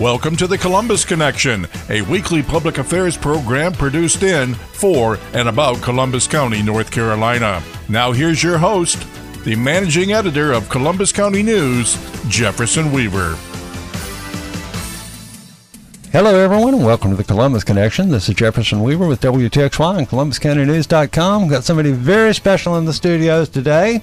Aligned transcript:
Welcome 0.00 0.36
to 0.36 0.46
the 0.46 0.56
Columbus 0.56 1.04
Connection, 1.04 1.66
a 1.90 2.02
weekly 2.02 2.40
public 2.40 2.78
affairs 2.78 3.16
program 3.16 3.72
produced 3.72 4.22
in, 4.22 4.54
for, 4.54 5.18
and 5.32 5.48
about 5.48 5.82
Columbus 5.82 6.28
County, 6.28 6.62
North 6.62 6.92
Carolina. 6.92 7.60
Now, 7.88 8.12
here's 8.12 8.40
your 8.40 8.58
host, 8.58 9.04
the 9.42 9.56
managing 9.56 10.12
editor 10.12 10.52
of 10.52 10.68
Columbus 10.68 11.10
County 11.10 11.42
News, 11.42 11.94
Jefferson 12.28 12.92
Weaver. 12.92 13.36
Hello, 16.12 16.38
everyone, 16.38 16.74
and 16.74 16.86
welcome 16.86 17.10
to 17.10 17.16
the 17.16 17.24
Columbus 17.24 17.64
Connection. 17.64 18.08
This 18.08 18.28
is 18.28 18.36
Jefferson 18.36 18.84
Weaver 18.84 19.08
with 19.08 19.20
WTXY 19.20 19.98
and 19.98 20.08
ColumbusCountyNews.com. 20.08 21.48
Got 21.48 21.64
somebody 21.64 21.90
very 21.90 22.32
special 22.34 22.76
in 22.76 22.84
the 22.84 22.92
studios 22.92 23.48
today. 23.48 24.00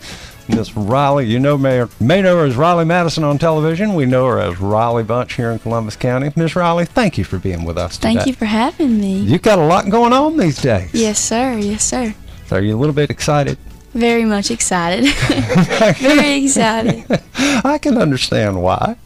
Miss 0.48 0.72
Ryleigh, 0.72 1.27
you 1.27 1.40
know, 1.40 1.58
may, 1.58 1.85
may 1.99 2.22
know 2.22 2.38
her 2.38 2.45
as 2.45 2.55
Ryleigh 2.55 2.85
Madison 2.85 3.23
on 3.23 3.38
television. 3.38 3.95
We 3.95 4.05
know 4.05 4.27
her 4.27 4.40
as 4.40 4.55
Ryleigh 4.55 5.08
Bunch 5.08 5.34
here 5.34 5.52
in 5.52 5.59
Columbus 5.59 5.95
County. 5.95 6.31
Miss 6.35 6.54
Ryleigh, 6.54 6.88
thank 6.88 7.18
you 7.18 7.23
for 7.23 7.40
being 7.40 7.66
with 7.66 7.77
us 7.77 7.98
today. 7.98 8.13
Thank 8.13 8.27
you 8.27 8.34
for 8.34 8.45
having 8.45 8.99
me. 8.99 9.20
You've 9.20 9.41
got 9.41 9.59
a 9.59 9.66
lot 9.66 9.90
going 9.90 10.13
on 10.13 10.38
these 10.38 10.62
days. 10.62 10.94
Yes, 10.94 11.20
sir. 11.20 11.58
Yes, 11.58 11.84
sir. 11.84 12.13
So 12.48 12.58
are 12.58 12.62
you 12.62 12.76
a 12.76 12.80
little 12.80 12.94
bit 12.94 13.09
excited? 13.09 13.58
Very 13.95 14.26
much 14.26 14.52
excited. 14.52 15.05
Very 15.99 16.44
excited. 16.44 17.05
I 17.63 17.77
can 17.77 17.98
understand 17.98 18.62
why. 18.62 18.98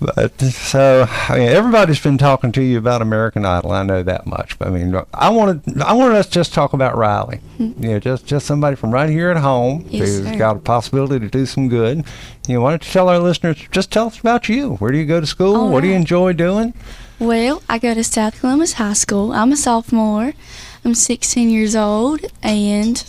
But 0.00 0.40
so 0.40 1.06
I 1.28 1.38
mean, 1.38 1.48
everybody's 1.50 2.00
been 2.00 2.16
talking 2.16 2.50
to 2.52 2.62
you 2.62 2.78
about 2.78 3.02
American 3.02 3.44
Idol. 3.44 3.72
I 3.72 3.82
know 3.82 4.02
that 4.02 4.26
much. 4.26 4.58
But 4.58 4.68
I 4.68 4.70
mean, 4.70 4.98
I 5.12 5.28
wanted 5.28 5.82
I 5.82 5.92
wanted 5.92 6.16
us 6.16 6.24
to 6.28 6.32
just 6.32 6.54
talk 6.54 6.72
about 6.72 6.94
Ryleigh. 6.94 7.40
Hmm. 7.58 7.72
You 7.82 7.90
know, 7.90 8.00
just 8.00 8.24
just 8.24 8.46
somebody 8.46 8.76
from 8.76 8.92
right 8.92 9.10
here 9.10 9.28
at 9.30 9.36
home 9.36 9.84
Yes, 9.90 10.08
who's 10.08 10.24
sir. 10.26 10.36
got 10.38 10.56
a 10.56 10.60
possibility 10.60 11.18
to 11.20 11.28
do 11.28 11.44
some 11.44 11.68
good. 11.68 12.04
You 12.48 12.54
know, 12.54 12.60
why 12.62 12.70
don't 12.70 12.86
you 12.86 12.92
tell 12.92 13.10
our 13.10 13.18
listeners? 13.18 13.58
Just 13.72 13.90
tell 13.92 14.06
us 14.06 14.18
about 14.18 14.48
you. 14.48 14.76
Where 14.76 14.90
do 14.90 14.96
you 14.96 15.04
go 15.04 15.20
to 15.20 15.26
school? 15.26 15.56
All 15.56 15.68
what 15.70 15.82
do 15.82 15.88
you 15.88 15.94
enjoy 15.94 16.32
doing? 16.32 16.72
Well, 17.18 17.62
I 17.68 17.78
go 17.78 17.92
to 17.92 18.02
South 18.02 18.40
Columbus 18.40 18.72
High 18.74 18.94
School. 18.94 19.32
I'm 19.32 19.52
a 19.52 19.56
sophomore. 19.56 20.32
I'm 20.82 20.94
16 20.94 21.50
years 21.50 21.76
old, 21.76 22.20
and 22.42 23.04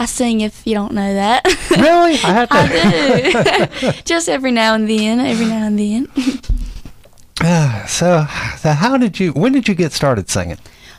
I 0.00 0.06
sing 0.06 0.40
if 0.40 0.66
you 0.66 0.72
don't 0.74 0.94
know 0.94 1.12
that. 1.12 1.44
Really? 1.70 2.14
I 2.14 2.32
had 2.32 2.50
to. 2.50 2.56
I 2.56 3.68
do. 3.92 4.02
Just 4.06 4.30
every 4.30 4.50
now 4.50 4.74
and 4.74 4.88
then, 4.88 5.20
every 5.20 5.44
now 5.46 5.66
and 5.66 5.78
then. 5.78 6.08
Uh, 7.42 7.86
so, 7.86 8.26
so 8.58 8.70
how 8.72 8.98
did 8.98 9.18
you? 9.18 9.32
When 9.32 9.52
did 9.52 9.66
you 9.66 9.74
get 9.74 9.92
started 9.92 10.28
singing? 10.28 10.58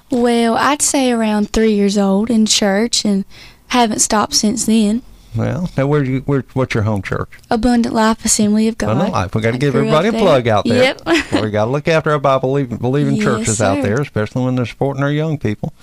Well, 0.10 0.58
I'd 0.58 0.82
say 0.82 1.12
around 1.12 1.52
three 1.54 1.74
years 1.74 2.00
old 2.00 2.32
in 2.32 2.48
church, 2.48 3.06
and 3.06 3.26
haven't 3.68 4.00
stopped 4.00 4.34
since 4.34 4.66
then. 4.66 5.04
Well, 5.36 5.70
now 5.78 5.86
where 5.86 6.04
you? 6.04 6.22
Where, 6.22 6.44
what's 6.54 6.74
your 6.74 6.82
home 6.82 7.04
church? 7.04 7.30
Abundant 7.52 7.94
Life 7.94 8.26
Assembly 8.26 8.68
of 8.68 8.80
God. 8.80 8.90
Abundant 8.90 9.14
Life. 9.14 9.36
We 9.36 9.42
got 9.42 9.52
to 9.52 9.60
give 9.60 9.76
everybody 9.76 10.08
a 10.08 10.14
plug 10.14 10.48
out 10.48 10.66
there. 10.66 10.96
Yep. 11.06 11.06
we 11.44 11.52
got 11.52 11.66
to 11.66 11.72
look 11.72 11.88
after 11.88 12.10
our 12.10 12.20
Bible 12.20 12.50
believing, 12.50 12.78
believing 12.78 13.16
Yes, 13.18 13.24
churches 13.24 13.62
out 13.62 13.84
there, 13.84 14.02
especially 14.02 14.44
when 14.44 14.56
they're 14.56 14.66
supporting 14.66 15.04
our 15.04 15.12
young 15.12 15.38
people. 15.38 15.74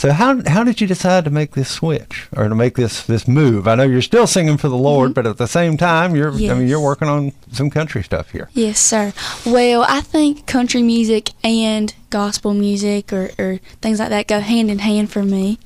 So 0.00 0.12
how 0.12 0.40
how 0.46 0.64
did 0.64 0.80
you 0.80 0.86
decide 0.86 1.24
to 1.24 1.30
make 1.30 1.50
this 1.50 1.68
switch 1.68 2.26
or 2.34 2.48
to 2.48 2.54
make 2.54 2.74
this 2.74 3.04
this 3.04 3.28
move? 3.28 3.68
I 3.68 3.74
know 3.74 3.82
you're 3.82 4.00
still 4.00 4.26
singing 4.26 4.56
for 4.56 4.70
the 4.70 4.78
Lord, 4.78 5.12
but 5.12 5.26
at 5.26 5.36
the 5.36 5.46
same 5.46 5.76
time, 5.76 6.16
you're 6.16 6.32
I 6.32 6.36
mean 6.36 6.48
Mm-hmm. 6.48 6.66
You're 6.68 6.80
working 6.80 7.06
on 7.08 7.32
some 7.52 7.68
country 7.68 8.02
stuff 8.02 8.30
here. 8.30 8.48
Yes, 8.54 8.80
sir. 8.80 9.12
Well, 9.44 9.84
I 9.86 10.00
think 10.00 10.46
country 10.46 10.80
music 10.80 11.32
and 11.44 11.94
gospel 12.08 12.54
music 12.54 13.12
or, 13.12 13.30
or 13.38 13.60
things 13.82 13.98
like 13.98 14.08
that 14.08 14.26
go 14.26 14.40
hand 14.40 14.70
in 14.70 14.78
hand 14.78 15.12
for 15.12 15.22
me. 15.22 15.58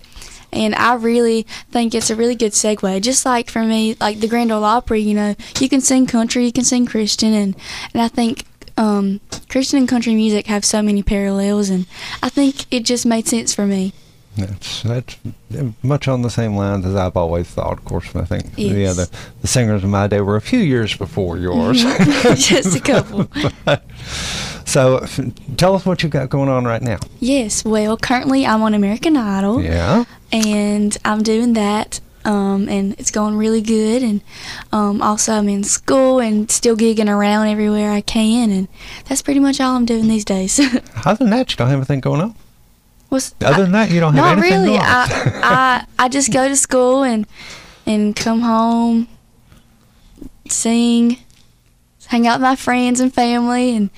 And 0.53 0.75
I 0.75 0.95
really 0.95 1.47
think 1.71 1.95
it's 1.95 2.11
a 2.11 2.17
really 2.17 2.35
good 2.35 2.55
segue. 2.55 3.03
Just 3.03 3.25
like 3.25 3.49
for 3.49 3.63
me, 3.63 3.97
like 4.01 4.19
the 4.19 4.27
Grand 4.27 4.51
Ole 4.51 4.65
Opry, 4.65 5.01
you 5.01 5.15
know, 5.15 5.37
you 5.61 5.69
can 5.69 5.81
sing 5.81 6.09
country, 6.09 6.45
you 6.45 6.53
can 6.53 6.65
sing 6.65 6.87
Christian, 6.87 7.33
and, 7.35 7.55
and 7.93 8.03
I 8.03 8.09
think 8.09 8.47
um, 8.77 9.21
Christian 9.49 9.79
and 9.79 9.89
country 9.89 10.17
music 10.17 10.49
have 10.49 10.65
so 10.65 10.83
many 10.83 11.05
parallels, 11.05 11.69
and 11.69 11.87
I 12.21 12.31
think 12.31 12.67
it 12.73 12.85
just 12.85 13.07
made 13.07 13.29
sense 13.29 13.55
for 13.55 13.67
me. 13.67 13.93
That's 14.37 14.83
that's 14.83 15.17
much 15.83 16.09
on 16.09 16.23
the 16.23 16.31
same 16.31 16.57
lines 16.57 16.85
as 16.85 16.97
I've 16.97 17.17
always 17.17 17.47
thought. 17.49 17.79
Of 17.79 17.85
course, 17.85 18.15
I 18.17 18.25
think 18.25 18.47
yeah, 18.57 18.93
the 18.93 19.09
the 19.43 19.47
singers 19.47 19.85
of 19.85 19.91
my 19.91 20.07
day 20.09 20.21
were 20.21 20.37
a 20.37 20.41
few 20.41 20.59
years 20.59 20.97
before 20.97 21.39
yours. 21.39 21.83
just 22.35 22.77
a 22.77 22.81
couple. 22.81 23.29
so 24.65 24.99
f- 24.99 25.21
tell 25.57 25.75
us 25.77 25.87
what 25.87 26.03
you've 26.03 26.13
got 26.13 26.31
going 26.31 26.49
on 26.49 26.65
right 26.65 26.83
now. 26.83 26.99
Yes, 27.21 27.65
well, 27.65 27.97
currently 27.97 28.45
I'm 28.45 28.63
on 28.63 28.75
American 28.75 29.17
Idol. 29.17 29.63
Yeah. 29.63 30.05
and 30.33 30.97
I'm 31.05 31.23
doing 31.23 31.53
that. 31.53 32.01
Um, 32.27 32.71
and 32.71 32.95
it's 32.99 33.11
going 33.11 33.37
really 33.37 33.61
good. 33.61 34.03
And 34.03 34.23
um, 34.73 35.03
also, 35.03 35.35
I'm 35.35 35.49
in 35.49 35.63
school 35.63 36.21
and 36.21 36.51
still 36.51 36.75
gigging 36.75 37.11
around 37.11 37.49
everywhere 37.49 37.93
I 37.93 38.01
can. 38.01 38.51
And 38.51 38.69
that's 39.07 39.21
pretty 39.21 39.41
much 39.41 39.61
all 39.61 39.77
I'm 39.77 39.85
doing 39.85 40.09
these 40.09 40.25
days. 40.25 40.59
Other 41.05 41.19
than 41.19 41.31
that, 41.31 41.51
you 41.51 41.57
don't 41.59 41.69
have 41.69 41.77
anything 41.79 42.01
going 42.01 42.23
on. 42.23 42.35
What's, 43.15 43.33
Other 43.45 43.63
than 43.63 43.71
that, 43.73 43.93
you 43.93 44.01
don't 44.01 44.13
have 44.15 44.37
not 44.37 44.39
anything 44.39 44.65
really. 44.65 44.77
I, 44.77 45.07
I 45.43 45.87
I 46.05 46.09
just 46.09 46.33
go 46.33 46.49
to 46.49 46.57
school 46.57 47.05
and 47.05 47.29
and 47.87 48.17
come 48.17 48.41
home, 48.41 49.07
sing, 50.49 51.19
hang 52.07 52.27
out 52.27 52.41
with 52.41 52.43
my 52.43 52.57
friends 52.57 52.99
and 52.99 53.15
family, 53.15 53.77
and 53.77 53.91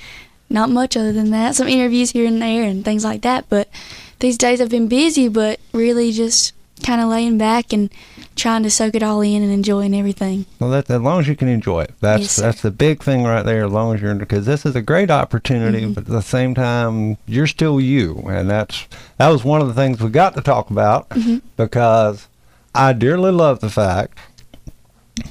not 0.51 0.69
much 0.69 0.99
other 0.99 1.13
than 1.13 1.31
that. 1.31 1.55
Some 1.55 1.67
interviews 1.67 2.11
here 2.11 2.27
and 2.27 2.43
there 2.43 2.65
and 2.65 2.85
things 2.85 3.05
like 3.05 3.23
that. 3.23 3.49
But 3.49 3.71
these 4.19 4.37
days 4.37 4.61
I've 4.61 4.69
been 4.69 4.87
busy, 4.87 5.29
but 5.29 5.61
really 5.73 6.13
just 6.13 6.53
kind 6.85 7.01
of 7.01 7.09
laying 7.09 7.39
back 7.39 7.73
and 7.73 7.91
trying 8.35 8.63
to 8.63 8.71
soak 8.71 8.95
it 8.95 9.03
all 9.03 9.21
in 9.23 9.43
and 9.43 9.51
enjoying 9.53 9.95
everything. 9.95 10.45
Well, 10.61 10.71
that, 10.71 10.91
as 10.91 11.01
long 11.01 11.21
as 11.21 11.29
you 11.29 11.35
can 11.35 11.49
enjoy 11.49 11.83
it, 11.83 11.95
that's 12.01 12.21
Yes, 12.23 12.37
that's 12.37 12.63
the 12.63 12.71
big 12.71 13.03
thing 13.03 13.25
right 13.25 13.43
there. 13.45 13.65
As 13.65 13.73
long 13.73 13.95
as 13.95 14.03
you're 14.03 14.15
because 14.15 14.45
this 14.47 14.67
is 14.67 14.77
a 14.77 14.83
great 14.83 15.11
opportunity, 15.11 15.83
Mm-hmm. 15.83 15.93
but 15.93 16.03
at 16.05 16.11
the 16.11 16.21
same 16.23 16.55
time, 16.55 17.17
you're 17.27 17.47
still 17.47 17.81
you, 17.81 18.19
and 18.29 18.49
that's 18.51 18.87
that 19.19 19.29
was 19.29 19.43
one 19.45 19.61
of 19.63 19.69
the 19.69 19.75
things 19.75 20.01
we 20.01 20.11
got 20.11 20.35
to 20.35 20.41
talk 20.43 20.71
about 20.71 21.09
Mm-hmm. 21.11 21.39
because 21.57 22.29
I 22.75 22.93
dearly 22.93 23.31
love 23.33 23.61
the 23.61 23.71
fact 23.71 24.19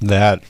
that 0.02 0.42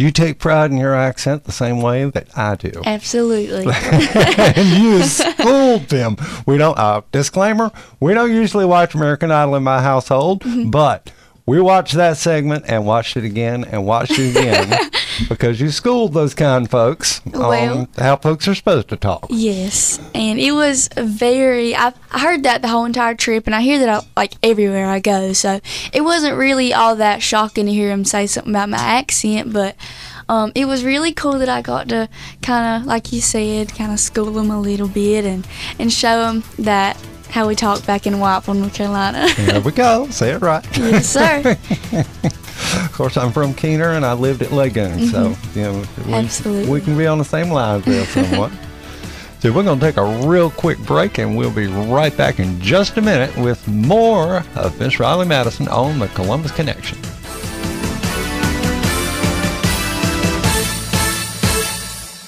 you 0.00 0.10
take 0.10 0.38
pride 0.38 0.70
in 0.70 0.78
your 0.78 0.94
accent 0.94 1.44
the 1.44 1.52
same 1.52 1.82
way 1.82 2.08
that 2.08 2.26
I 2.36 2.54
do. 2.56 2.72
Absolutely. 2.86 3.66
and 3.84 4.82
you 4.82 5.02
schooled 5.04 5.88
them. 5.88 6.16
We 6.46 6.56
don't. 6.58 6.78
Uh, 6.78 7.02
disclaimer: 7.12 7.70
We 8.00 8.14
don't 8.14 8.32
usually 8.32 8.64
watch 8.64 8.94
American 8.94 9.30
Idol 9.30 9.56
in 9.56 9.62
my 9.62 9.82
household, 9.82 10.42
Mm-hmm. 10.42 10.70
but 10.70 11.12
we 11.50 11.60
watched 11.60 11.94
that 11.94 12.16
segment 12.16 12.64
and 12.68 12.86
watched 12.86 13.16
it 13.16 13.24
again 13.24 13.64
and 13.64 13.84
watched 13.84 14.12
it 14.16 14.36
again 14.36 14.88
because 15.28 15.60
you 15.60 15.68
schooled 15.68 16.14
those 16.14 16.32
kind 16.32 16.70
folks 16.70 17.20
Well- 17.26 17.80
on 17.80 17.88
how 17.98 18.18
folks 18.18 18.46
are 18.46 18.54
supposed 18.54 18.86
to 18.90 18.96
talk. 18.96 19.26
Yes, 19.30 19.98
and 20.14 20.38
it 20.38 20.52
was 20.52 20.88
very. 20.96 21.74
I, 21.74 21.92
I 22.12 22.20
heard 22.20 22.44
that 22.44 22.62
the 22.62 22.68
whole 22.68 22.84
entire 22.84 23.16
trip, 23.16 23.46
and 23.46 23.56
I 23.56 23.62
hear 23.62 23.80
that 23.80 23.88
I, 23.88 24.06
like 24.16 24.34
everywhere 24.44 24.86
I 24.86 25.00
go. 25.00 25.32
So 25.32 25.58
it 25.92 26.02
wasn't 26.02 26.36
really 26.36 26.72
all 26.72 26.94
that 26.94 27.20
shocking 27.20 27.66
to 27.66 27.72
hear 27.72 27.90
him 27.90 28.04
say 28.04 28.28
something 28.28 28.52
about 28.52 28.68
my 28.68 28.78
accent, 28.78 29.52
but 29.52 29.74
um, 30.28 30.52
it 30.54 30.66
was 30.66 30.84
really 30.84 31.12
cool 31.12 31.40
that 31.40 31.48
I 31.48 31.62
got 31.62 31.88
to 31.88 32.08
kind 32.42 32.80
of, 32.80 32.86
like 32.86 33.12
you 33.12 33.20
said, 33.20 33.74
kind 33.74 33.90
of 33.90 33.98
school 33.98 34.38
him 34.38 34.52
a 34.52 34.60
little 34.60 34.86
bit 34.86 35.24
and 35.24 35.44
and 35.80 35.92
show 35.92 36.30
him 36.30 36.44
that 36.60 36.96
how 37.30 37.46
we 37.46 37.54
talk 37.54 37.84
back 37.86 38.06
in 38.06 38.14
Whiteville, 38.14 38.56
North 38.58 38.74
Carolina. 38.74 39.26
There 39.36 39.60
we 39.60 39.72
go. 39.72 40.06
Say 40.10 40.32
it 40.32 40.40
right. 40.42 40.64
yes, 40.76 41.06
sir. 41.08 41.56
Of 42.84 42.92
course, 42.92 43.16
I'm 43.16 43.32
from 43.32 43.54
Keener 43.54 43.90
and 43.90 44.04
I 44.04 44.12
lived 44.12 44.42
at 44.42 44.48
Legon, 44.50 45.10
so 45.10 45.34
you 45.58 45.62
know 45.62 45.72
we, 45.78 45.84
Mm-hmm. 45.86 46.14
Absolutely. 46.14 46.70
we 46.70 46.80
can 46.80 46.96
be 46.98 47.06
on 47.06 47.18
the 47.18 47.24
same 47.24 47.50
lines 47.50 47.84
there 47.84 48.04
somewhat. 48.06 48.52
so 49.40 49.52
we're 49.52 49.62
going 49.62 49.80
to 49.80 49.84
take 49.86 49.96
a 49.96 50.26
real 50.28 50.50
quick 50.50 50.78
break, 50.80 51.18
and 51.18 51.36
we'll 51.36 51.50
be 51.52 51.66
right 51.66 52.14
back 52.16 52.38
in 52.38 52.60
just 52.60 52.96
a 52.98 53.00
minute 53.02 53.34
with 53.38 53.66
more 53.66 54.44
of 54.56 54.78
Miss 54.78 54.94
Ryleigh 54.96 55.26
Madison 55.26 55.68
on 55.68 55.98
the 55.98 56.08
Columbus 56.08 56.52
Connection. 56.52 56.98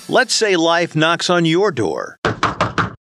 Let's 0.08 0.34
say 0.34 0.56
life 0.56 0.94
knocks 0.94 1.30
on 1.30 1.44
your 1.46 1.70
door 1.72 2.18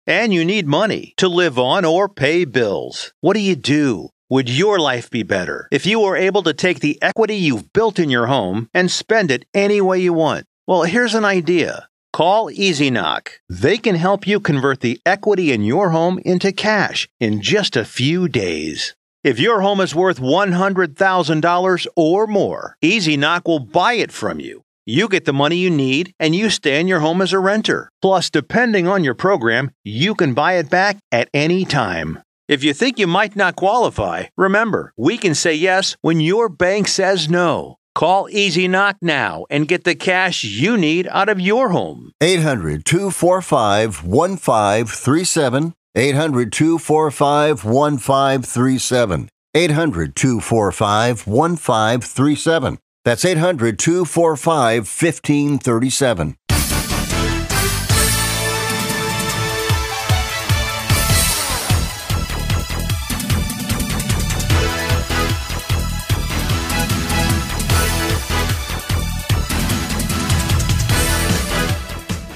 and 0.05 0.33
you 0.33 0.43
need 0.43 0.67
money 0.67 1.13
to 1.17 1.27
live 1.27 1.57
on 1.59 1.85
or 1.85 2.09
pay 2.09 2.45
bills. 2.45 3.13
What 3.21 3.33
do 3.33 3.39
you 3.39 3.55
do? 3.55 4.09
Would 4.29 4.49
your 4.49 4.79
life 4.79 5.09
be 5.09 5.23
better 5.23 5.67
if 5.71 5.85
you 5.85 5.99
were 5.99 6.15
able 6.15 6.43
to 6.43 6.53
take 6.53 6.79
the 6.79 6.97
equity 7.01 7.35
you've 7.35 7.73
built 7.73 7.99
in 7.99 8.09
your 8.09 8.27
home 8.27 8.69
and 8.73 8.89
spend 8.89 9.29
it 9.29 9.45
any 9.53 9.81
way 9.81 9.99
you 9.99 10.13
want? 10.13 10.45
Well, 10.67 10.83
here's 10.83 11.15
an 11.15 11.25
idea. 11.25 11.89
Call 12.13 12.49
EasyKnock. 12.49 13.27
They 13.49 13.77
can 13.77 13.95
help 13.95 14.25
you 14.25 14.39
convert 14.39 14.79
the 14.81 14.99
equity 15.05 15.51
in 15.51 15.63
your 15.63 15.89
home 15.89 16.19
into 16.25 16.51
cash 16.51 17.09
in 17.19 17.41
just 17.41 17.75
a 17.75 17.85
few 17.85 18.27
days. 18.27 18.95
If 19.23 19.39
your 19.39 19.61
home 19.61 19.79
is 19.81 19.93
worth 19.93 20.19
$100,000 20.19 21.87
or 21.95 22.27
more, 22.27 22.77
EasyKnock 22.83 23.45
will 23.45 23.59
buy 23.59 23.93
it 23.93 24.11
from 24.11 24.39
you. 24.39 24.63
You 24.85 25.07
get 25.07 25.25
the 25.25 25.33
money 25.33 25.57
you 25.57 25.69
need 25.69 26.13
and 26.19 26.35
you 26.35 26.49
stay 26.49 26.79
in 26.79 26.87
your 26.87 27.01
home 27.01 27.21
as 27.21 27.33
a 27.33 27.39
renter. 27.39 27.89
Plus, 28.01 28.31
depending 28.31 28.87
on 28.87 29.03
your 29.03 29.13
program, 29.13 29.71
you 29.83 30.15
can 30.15 30.33
buy 30.33 30.53
it 30.53 30.71
back 30.71 30.97
at 31.11 31.29
any 31.33 31.65
time. 31.65 32.19
If 32.47 32.63
you 32.63 32.73
think 32.73 32.97
you 32.97 33.05
might 33.05 33.35
not 33.35 33.55
qualify, 33.55 34.25
remember, 34.35 34.91
we 34.97 35.17
can 35.17 35.35
say 35.35 35.53
yes 35.53 35.95
when 36.01 36.19
your 36.19 36.49
bank 36.49 36.87
says 36.87 37.29
no. 37.29 37.75
Call 37.93 38.27
EasyKnock 38.29 38.95
now 39.01 39.45
and 39.49 39.67
get 39.67 39.83
the 39.83 39.95
cash 39.95 40.43
you 40.43 40.77
need 40.77 41.07
out 41.11 41.29
of 41.29 41.39
your 41.39 41.69
home. 41.69 42.11
800 42.19 42.83
245 42.83 44.03
1537. 44.03 45.73
800 45.95 46.51
245 46.51 47.65
1537. 47.65 49.29
800 49.53 50.15
245 50.15 51.27
1537. 51.27 52.77
That's 53.03 53.25
800 53.25 53.79
245 53.79 54.83
1537. 54.83 56.35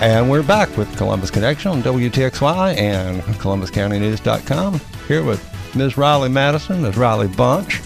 And 0.02 0.30
we're 0.30 0.44
back 0.44 0.76
with 0.78 0.96
Columbus 0.98 1.32
Connection 1.32 1.72
on 1.72 1.84
WTXY 1.84 2.78
and 2.78 3.22
ColumbusCountyNews.com. 3.22 4.82
Here 5.08 5.24
with 5.24 5.76
Ms. 5.76 5.94
Ryleigh 5.94 6.32
Madison, 6.32 6.82
Ms. 6.82 6.96
Ryleigh 6.96 7.36
Bunch. 7.38 7.82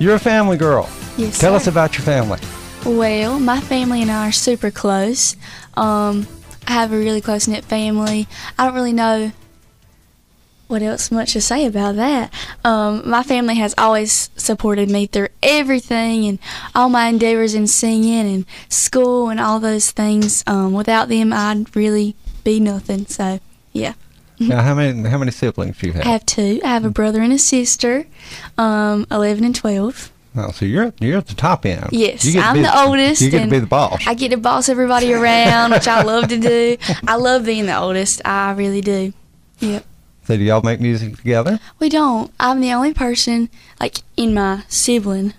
You're 0.00 0.16
a 0.16 0.18
family 0.18 0.56
girl. 0.56 0.88
Yes, 1.16 1.38
Tell 1.38 1.52
sir. 1.52 1.56
us 1.56 1.66
about 1.66 1.96
your 1.96 2.04
family. 2.04 2.40
Well, 2.84 3.38
my 3.40 3.60
family 3.60 4.02
and 4.02 4.10
I 4.10 4.28
are 4.28 4.32
super 4.32 4.70
close. 4.70 5.36
Um, 5.74 6.26
I 6.66 6.72
have 6.72 6.92
a 6.92 6.98
really 6.98 7.20
close 7.20 7.46
knit 7.46 7.64
family. 7.64 8.26
I 8.58 8.64
don't 8.66 8.74
really 8.74 8.92
know 8.92 9.32
what 10.66 10.82
else 10.82 11.10
much 11.10 11.34
to 11.34 11.40
say 11.40 11.66
about 11.66 11.96
that. 11.96 12.32
Um, 12.64 13.08
my 13.08 13.22
family 13.22 13.54
has 13.56 13.74
always 13.78 14.30
supported 14.36 14.90
me 14.90 15.06
through 15.06 15.28
everything 15.42 16.26
and 16.26 16.38
all 16.74 16.88
my 16.88 17.06
endeavors 17.06 17.54
in 17.54 17.66
singing 17.66 18.26
and 18.34 18.46
school 18.68 19.28
and 19.28 19.38
all 19.38 19.60
those 19.60 19.90
things. 19.92 20.42
Um, 20.46 20.72
without 20.72 21.08
them, 21.08 21.32
I'd 21.32 21.74
really 21.76 22.16
be 22.42 22.60
nothing. 22.60 23.06
So, 23.06 23.40
yeah. 23.72 23.94
Now, 24.40 24.62
how 24.62 24.74
many 24.74 25.08
how 25.08 25.18
many 25.18 25.30
siblings 25.30 25.78
do 25.78 25.86
you 25.86 25.92
have? 25.92 26.04
I 26.04 26.08
have 26.08 26.26
two. 26.26 26.60
I 26.64 26.68
have 26.68 26.84
a 26.84 26.90
brother 26.90 27.22
and 27.22 27.32
a 27.32 27.38
sister, 27.38 28.04
um, 28.58 29.06
11 29.08 29.44
and 29.44 29.54
12. 29.54 30.10
Oh, 30.36 30.50
so 30.50 30.64
you're 30.64 30.92
you're 31.00 31.18
at 31.18 31.28
the 31.28 31.34
top 31.34 31.64
end. 31.64 31.88
Yes, 31.92 32.24
You 32.24 32.32
get 32.32 32.44
I'm 32.44 32.54
be 32.56 32.62
the 32.62 32.78
oldest. 32.86 33.20
You 33.22 33.30
get 33.30 33.44
to 33.44 33.50
be 33.50 33.58
the 33.60 33.66
boss. 33.66 34.02
I 34.06 34.14
get 34.14 34.30
to 34.30 34.36
boss 34.36 34.68
everybody 34.68 35.12
around, 35.12 35.70
which 35.70 35.86
I 35.86 36.02
love 36.02 36.28
to 36.28 36.38
do. 36.38 36.76
I 37.06 37.16
love 37.16 37.44
being 37.44 37.66
the 37.66 37.78
oldest. 37.78 38.20
I 38.24 38.52
really 38.52 38.80
do. 38.80 39.12
Yep. 39.60 39.84
so 40.26 40.36
do 40.36 40.42
y'all 40.42 40.62
make 40.62 40.80
music 40.80 41.16
together? 41.16 41.60
We 41.78 41.88
don't. 41.88 42.32
I'm 42.40 42.60
the 42.60 42.72
only 42.72 42.92
person, 42.92 43.48
like, 43.78 43.98
in 44.16 44.34
my 44.34 44.64
sibling, 44.68 45.34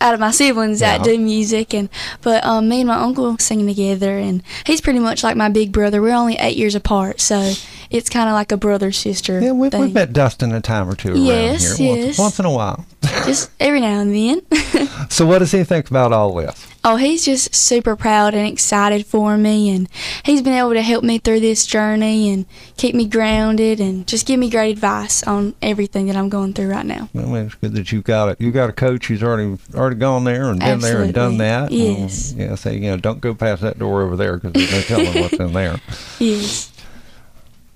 out 0.00 0.12
of 0.14 0.18
my 0.18 0.32
siblings 0.32 0.80
that 0.80 0.98
Yeah. 0.98 1.04
do 1.04 1.18
music. 1.18 1.72
And 1.72 1.88
But 2.20 2.44
um, 2.44 2.68
me 2.68 2.80
and 2.80 2.88
my 2.88 2.96
uncle 2.96 3.36
sing 3.38 3.64
together, 3.64 4.18
and 4.18 4.42
he's 4.66 4.80
pretty 4.80 4.98
much 4.98 5.22
like 5.22 5.36
my 5.36 5.48
big 5.48 5.70
brother. 5.70 6.02
We're 6.02 6.14
only 6.16 6.34
eight 6.40 6.56
years 6.56 6.74
apart, 6.74 7.20
so 7.20 7.52
it's 7.90 8.08
kind 8.10 8.28
of 8.28 8.32
like 8.34 8.50
a 8.50 8.56
brother 8.56 8.90
sister. 8.90 9.40
Yeah, 9.40 9.52
we've, 9.52 9.70
thing. 9.70 9.80
we've 9.82 9.94
met 9.94 10.12
Dustin 10.12 10.50
a 10.52 10.60
time 10.60 10.88
or 10.88 10.96
two 10.96 11.10
around 11.10 11.24
Yes, 11.24 11.76
here. 11.78 11.94
yes. 11.96 12.04
Once, 12.06 12.18
once 12.18 12.38
in 12.40 12.46
a 12.46 12.50
while. 12.50 12.84
Just 13.26 13.50
every 13.60 13.80
now 13.80 14.00
and 14.00 14.14
then. 14.14 14.42
So 15.10 15.26
what 15.26 15.40
does 15.40 15.52
he 15.52 15.62
think 15.64 15.90
about 15.90 16.12
all 16.12 16.34
this? 16.34 16.66
Oh, 16.82 16.96
he's 16.96 17.24
just 17.24 17.54
super 17.54 17.94
proud 17.94 18.34
and 18.34 18.46
excited 18.48 19.06
for 19.06 19.36
me, 19.36 19.70
and 19.70 19.88
he's 20.24 20.42
been 20.42 20.54
able 20.54 20.72
to 20.72 20.82
help 20.82 21.04
me 21.04 21.18
through 21.18 21.40
this 21.40 21.66
journey 21.66 22.30
and 22.32 22.46
keep 22.76 22.94
me 22.94 23.06
grounded 23.06 23.80
and 23.80 24.06
just 24.06 24.26
give 24.26 24.40
me 24.40 24.50
great 24.50 24.72
advice 24.72 25.22
on 25.22 25.54
everything 25.62 26.06
that 26.06 26.16
I'm 26.16 26.28
going 26.28 26.52
through 26.52 26.68
right 26.70 26.84
now. 26.86 27.08
Mean, 27.12 27.34
it's 27.36 27.54
good 27.54 27.74
that 27.74 27.92
you've 27.92 28.04
got 28.04 28.30
it. 28.30 28.40
You've 28.40 28.54
got 28.54 28.70
a 28.70 28.72
coach 28.72 29.06
who's 29.06 29.22
already 29.22 29.56
already 29.74 29.96
gone 29.96 30.24
there 30.24 30.50
and 30.50 30.58
been 30.58 30.80
there 30.80 31.02
and 31.02 31.14
done 31.14 31.40
Absolutely. 31.40 31.46
that. 31.46 31.70
And, 31.70 32.00
Yes. 32.00 32.32
yeah. 32.36 32.54
Say, 32.56 32.74
you 32.74 32.90
know, 32.90 32.96
don't 32.96 33.20
go 33.20 33.34
past 33.34 33.62
that 33.62 33.78
door 33.78 34.02
over 34.02 34.16
there 34.16 34.38
because 34.38 34.52
there's 34.52 34.72
no 34.90 34.96
telling 35.04 35.22
what's 35.22 35.34
in 35.34 35.52
there. 35.52 35.80
Yes. 36.18 36.70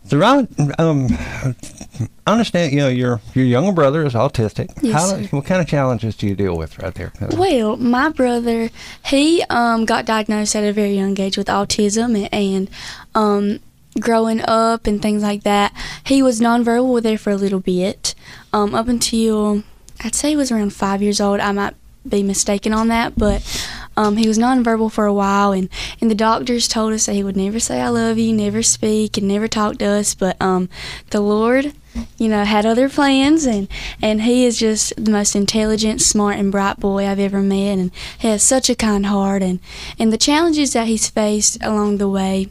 So, 0.08 0.16
Ron, 0.16 0.48
um, 0.78 1.08
I 2.26 2.32
understand. 2.32 2.72
You 2.72 2.78
know, 2.78 2.88
your 2.88 3.20
your 3.34 3.44
younger 3.44 3.72
brother 3.72 4.06
is 4.06 4.14
autistic. 4.14 4.70
Yes, 4.82 4.94
How, 4.94 5.06
sir. 5.08 5.22
what 5.30 5.44
kind 5.44 5.60
of 5.60 5.68
challenges 5.68 6.16
do 6.16 6.26
you 6.26 6.34
deal 6.34 6.56
with 6.56 6.78
right 6.78 6.94
there? 6.94 7.12
Well, 7.36 7.76
my 7.76 8.08
brother, 8.08 8.70
he 9.04 9.44
um, 9.50 9.84
got 9.84 10.06
diagnosed 10.06 10.56
at 10.56 10.64
a 10.64 10.72
very 10.72 10.94
young 10.94 11.18
age 11.20 11.36
with 11.36 11.48
autism 11.48 12.16
and, 12.16 12.32
and 12.32 12.70
um, 13.14 13.60
growing 14.00 14.40
up 14.40 14.86
and 14.86 15.02
things 15.02 15.22
like 15.22 15.42
that. 15.42 15.74
He 16.04 16.22
was 16.22 16.40
nonverbal 16.40 17.02
there 17.02 17.18
for 17.18 17.30
a 17.30 17.36
little 17.36 17.60
bit, 17.60 18.14
um, 18.52 18.74
up 18.74 18.88
until 18.88 19.62
I'd 20.02 20.14
say 20.14 20.30
he 20.30 20.36
was 20.36 20.50
around 20.50 20.72
five 20.72 21.02
years 21.02 21.20
old. 21.20 21.40
I 21.40 21.52
might 21.52 21.74
be 22.08 22.22
mistaken 22.22 22.72
on 22.72 22.88
that, 22.88 23.18
but 23.18 23.42
um, 23.98 24.16
he 24.16 24.28
was 24.28 24.38
nonverbal 24.38 24.92
for 24.92 25.06
a 25.06 25.12
while, 25.12 25.50
and, 25.50 25.68
and 26.00 26.08
the 26.08 26.14
doctors 26.14 26.68
told 26.68 26.92
us 26.92 27.06
that 27.06 27.14
he 27.14 27.24
would 27.24 27.36
never 27.36 27.58
say 27.58 27.80
"I 27.80 27.88
love 27.88 28.16
you," 28.16 28.32
never 28.32 28.62
speak, 28.62 29.18
and 29.18 29.26
never 29.26 29.48
talk 29.48 29.78
to 29.78 29.86
us. 29.86 30.14
But 30.14 30.40
um, 30.40 30.68
the 31.10 31.20
Lord, 31.20 31.72
you 32.16 32.28
know, 32.28 32.44
had 32.44 32.64
other 32.64 32.88
plans, 32.88 33.44
and 33.44 33.66
and 34.00 34.22
he 34.22 34.44
is 34.44 34.56
just 34.56 34.92
the 34.96 35.10
most 35.10 35.34
intelligent, 35.34 36.00
smart, 36.00 36.36
and 36.36 36.52
bright 36.52 36.78
boy 36.78 37.08
I've 37.08 37.18
ever 37.18 37.42
met, 37.42 37.76
and 37.76 37.90
he 38.20 38.28
has 38.28 38.44
such 38.44 38.70
a 38.70 38.76
kind 38.76 39.06
heart, 39.06 39.42
and 39.42 39.58
and 39.98 40.12
the 40.12 40.16
challenges 40.16 40.74
that 40.74 40.86
he's 40.86 41.10
faced 41.10 41.58
along 41.60 41.98
the 41.98 42.08
way. 42.08 42.50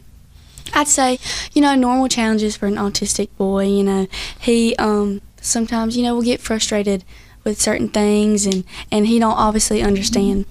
I'd 0.74 0.86
say, 0.86 1.18
you 1.54 1.62
know, 1.62 1.74
normal 1.74 2.08
challenges 2.08 2.58
for 2.58 2.66
an 2.66 2.74
autistic 2.74 3.30
boy. 3.38 3.64
You 3.68 3.84
know, 3.84 4.06
he 4.38 4.76
um, 4.76 5.22
sometimes, 5.40 5.96
you 5.96 6.02
know, 6.02 6.14
will 6.14 6.20
get 6.20 6.42
frustrated 6.42 7.04
with 7.42 7.58
certain 7.58 7.88
things, 7.88 8.44
and 8.44 8.64
and 8.92 9.06
he 9.06 9.18
don't 9.18 9.32
obviously 9.32 9.82
understand 9.82 10.44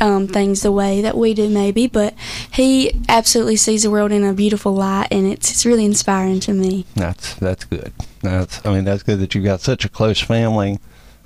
um, 0.00 0.26
things 0.28 0.62
the 0.62 0.72
way 0.72 1.00
that 1.00 1.16
we 1.16 1.34
do, 1.34 1.48
maybe. 1.48 1.86
But 1.86 2.14
he 2.52 3.00
absolutely 3.08 3.56
sees 3.56 3.82
the 3.84 3.90
world 3.90 4.12
in 4.12 4.24
a 4.24 4.32
beautiful 4.32 4.72
light, 4.74 5.08
and 5.10 5.26
it's 5.26 5.50
it's 5.50 5.64
really 5.66 5.84
inspiring 5.84 6.40
to 6.40 6.52
me. 6.52 6.84
That's 6.94 7.34
that's 7.34 7.64
good. 7.64 7.92
That's 8.22 8.64
I 8.66 8.72
mean 8.74 8.84
that's 8.84 9.02
good 9.02 9.20
that 9.20 9.34
you've 9.34 9.44
got 9.44 9.60
such 9.60 9.84
a 9.84 9.88
close 9.88 10.20
family, 10.20 10.78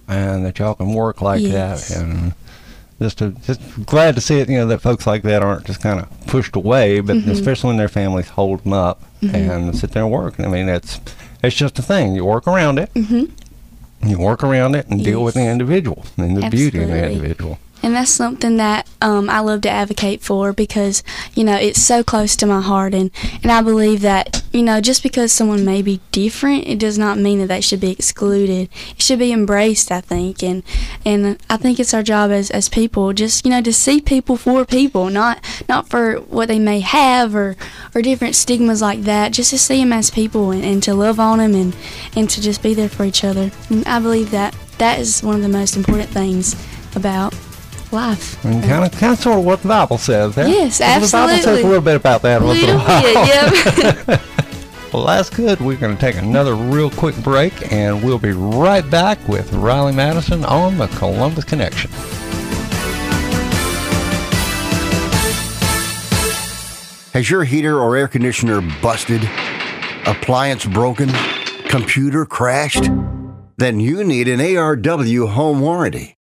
and 0.06 0.44
that 0.44 0.59
y'all 0.59 0.75
can 0.75 0.93
work 0.94 1.20
like 1.23 1.41
Yes. 1.41 1.88
that. 1.88 2.03
And 2.03 2.32
just 3.00 3.19
to, 3.19 3.31
just 3.47 3.61
glad 3.87 4.17
to 4.17 4.20
see 4.20 4.41
it. 4.41 4.49
You 4.49 4.59
know 4.59 4.67
that 4.67 4.81
folks 4.81 5.06
like 5.06 5.23
that 5.23 5.43
aren't 5.43 5.65
just 5.67 5.81
kind 5.81 6.00
of 6.00 6.26
pushed 6.26 6.56
away, 6.56 6.99
but 7.00 7.17
Mm-hmm. 7.17 7.31
especially 7.31 7.69
when 7.69 7.76
their 7.76 7.88
families 7.88 8.29
hold 8.31 8.65
them 8.65 8.73
up 8.73 9.03
and 9.23 9.76
sit 9.76 9.93
there 9.93 10.03
and 10.03 10.12
work. 10.12 10.38
I 10.41 10.47
mean 10.49 10.69
it's 10.69 11.00
it's 11.43 11.55
just 11.56 11.79
a 11.79 11.82
thing. 11.82 12.15
You 12.15 12.25
work 12.25 12.46
around 12.48 12.79
it. 12.79 12.93
Mhm. 12.94 13.31
You 14.05 14.19
work 14.19 14.44
around 14.44 14.75
it 14.77 14.87
and 14.89 15.03
deal 15.03 15.22
with 15.25 15.34
the 15.34 15.44
individual 15.48 16.05
and 16.17 16.37
the 16.37 16.48
beauty 16.51 16.82
of 16.82 16.89
the 16.89 17.10
individual. 17.10 17.58
And 17.82 17.94
that's 17.94 18.11
something 18.11 18.56
that 18.56 18.89
um, 19.01 19.31
I 19.31 19.39
love 19.39 19.61
to 19.63 19.70
advocate 19.70 20.20
for 20.20 20.53
because, 20.53 21.03
you 21.35 21.44
know, 21.44 21.55
it's 21.56 21.81
so 21.81 22.03
close 22.03 22.35
to 22.37 22.47
my 22.47 22.61
heart. 22.61 22.93
And, 22.93 23.11
and 23.43 23.53
I 23.53 23.63
believe 23.63 24.01
that, 24.01 24.43
you 24.53 24.63
know, 24.63 24.81
just 24.81 25.03
because 25.03 25.32
someone 25.32 25.65
may 25.65 25.81
be 25.81 26.01
different, 26.11 26.67
it 26.67 26.79
does 26.79 26.99
not 26.99 27.19
mean 27.19 27.39
that 27.39 27.47
they 27.47 27.61
should 27.61 27.81
be 27.81 27.93
excluded. 27.93 28.69
It 28.91 29.03
should 29.03 29.20
be 29.20 29.32
embraced, 29.32 29.93
I 29.93 30.01
think. 30.01 30.43
And 30.43 30.63
and 31.05 31.39
I 31.49 31.56
think 31.56 31.79
it's 31.79 31.94
our 31.94 32.03
job 32.03 32.31
as, 32.31 32.51
as 32.51 32.69
people 32.69 33.13
just, 33.13 33.44
you 33.44 33.51
know, 33.51 33.63
to 33.63 33.73
see 33.73 34.01
people 34.01 34.37
for 34.37 34.65
people, 34.65 35.08
not 35.08 35.43
not 35.69 35.89
for 35.89 36.17
what 36.17 36.49
they 36.49 36.58
may 36.58 36.81
have 36.81 37.35
or, 37.35 37.56
or 37.94 38.03
different 38.03 38.35
stigmas 38.35 38.82
like 38.82 39.03
that, 39.03 39.32
just 39.32 39.51
to 39.51 39.58
see 39.58 39.79
them 39.79 39.93
as 39.93 40.11
people 40.11 40.51
and, 40.51 40.65
and 40.65 40.82
to 40.82 40.94
love 40.94 41.20
on 41.20 41.39
them 41.39 41.55
and, 41.55 41.77
and 42.17 42.29
to 42.31 42.43
just 42.43 42.63
be 42.63 42.75
there 42.75 42.89
for 42.89 43.05
each 43.05 43.23
other. 43.23 43.51
And 43.70 43.87
I 43.87 44.01
believe 44.01 44.32
that 44.32 44.56
that 44.79 44.99
is 44.99 45.23
one 45.23 45.37
of 45.37 45.43
the 45.43 45.49
most 45.49 45.77
important 45.77 46.11
things 46.11 46.56
about 46.97 47.35
life. 47.92 48.42
And 48.44 48.62
kind 48.64 48.84
of, 48.84 48.92
kind 48.98 49.12
of, 49.12 49.18
sort 49.18 49.38
of 49.38 49.44
what 49.44 49.62
the 49.62 49.68
Bible 49.68 49.98
says 49.98 50.34
there. 50.34 50.48
Yes, 50.48 50.78
The 50.78 50.84
Bible 50.84 51.06
says 51.06 51.14
a 51.14 51.32
absolutely. 51.34 51.62
little 51.64 51.80
bit 51.82 51.96
about 51.96 52.22
that 52.22 52.42
A 52.42 52.44
once 52.44 52.62
in 52.62 52.70
a 52.70 52.78
while. 52.78 53.02
bit, 53.02 54.06
yep. 54.08 54.20
Well, 54.92 55.04
that's 55.04 55.28
good. 55.28 55.60
We're 55.60 55.76
going 55.76 55.94
to 55.94 56.00
take 56.00 56.16
another 56.16 56.54
real 56.54 56.88
quick 56.90 57.14
break, 57.16 57.70
and 57.70 58.02
we'll 58.02 58.18
be 58.18 58.32
right 58.32 58.88
back 58.88 59.18
with 59.28 59.50
Ryleigh 59.52 59.94
Madison 59.94 60.46
on 60.46 60.78
the 60.78 60.86
Columbus 60.86 61.44
Connection. 61.44 61.90
Has 67.12 67.28
your 67.28 67.42
heater 67.44 67.78
or 67.80 67.96
air 67.96 68.06
conditioner 68.06 68.60
busted? 68.80 69.22
Appliance 70.06 70.64
broken? 70.64 71.10
Computer 71.68 72.24
crashed? 72.24 72.88
Then 73.56 73.80
you 73.80 74.04
need 74.04 74.28
an 74.28 74.38
ARW 74.38 75.28
home 75.28 75.60
warranty. 75.60 76.16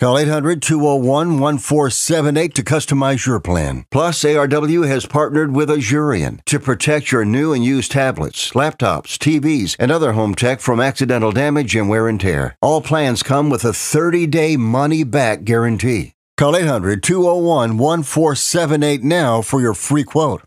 Call 0.00 0.16
800 0.16 0.62
201 0.62 1.38
1478 1.38 2.54
to 2.54 2.62
customize 2.62 3.26
your 3.26 3.38
plan. 3.38 3.84
Plus, 3.90 4.24
ARW 4.24 4.88
has 4.88 5.04
partnered 5.04 5.54
with 5.54 5.68
Asurion 5.68 6.42
to 6.46 6.58
protect 6.58 7.12
your 7.12 7.26
new 7.26 7.52
and 7.52 7.62
used 7.62 7.92
tablets, 7.92 8.52
laptops, 8.52 9.18
TVs, 9.18 9.76
and 9.78 9.92
other 9.92 10.12
home 10.12 10.34
tech 10.34 10.60
from 10.60 10.80
accidental 10.80 11.32
damage 11.32 11.76
and 11.76 11.90
wear 11.90 12.08
and 12.08 12.18
tear. 12.18 12.56
All 12.62 12.80
plans 12.80 13.22
come 13.22 13.50
with 13.50 13.62
a 13.62 13.74
30 13.74 14.26
day 14.26 14.56
money 14.56 15.04
back 15.04 15.44
guarantee. 15.44 16.14
Call 16.38 16.56
800 16.56 17.02
201 17.02 17.76
1478 17.76 19.04
now 19.04 19.42
for 19.42 19.60
your 19.60 19.74
free 19.74 20.04
quote. 20.04 20.40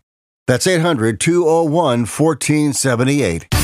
That's 0.48 0.66
800 0.66 1.20
201 1.20 2.00
1478. 2.06 3.63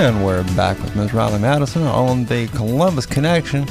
And 0.00 0.24
we're 0.24 0.44
back 0.56 0.82
with 0.82 0.96
Ms. 0.96 1.10
Ryleigh 1.10 1.42
Madison 1.42 1.82
on 1.82 2.24
the 2.24 2.46
Columbus 2.48 3.04
Connection. 3.04 3.66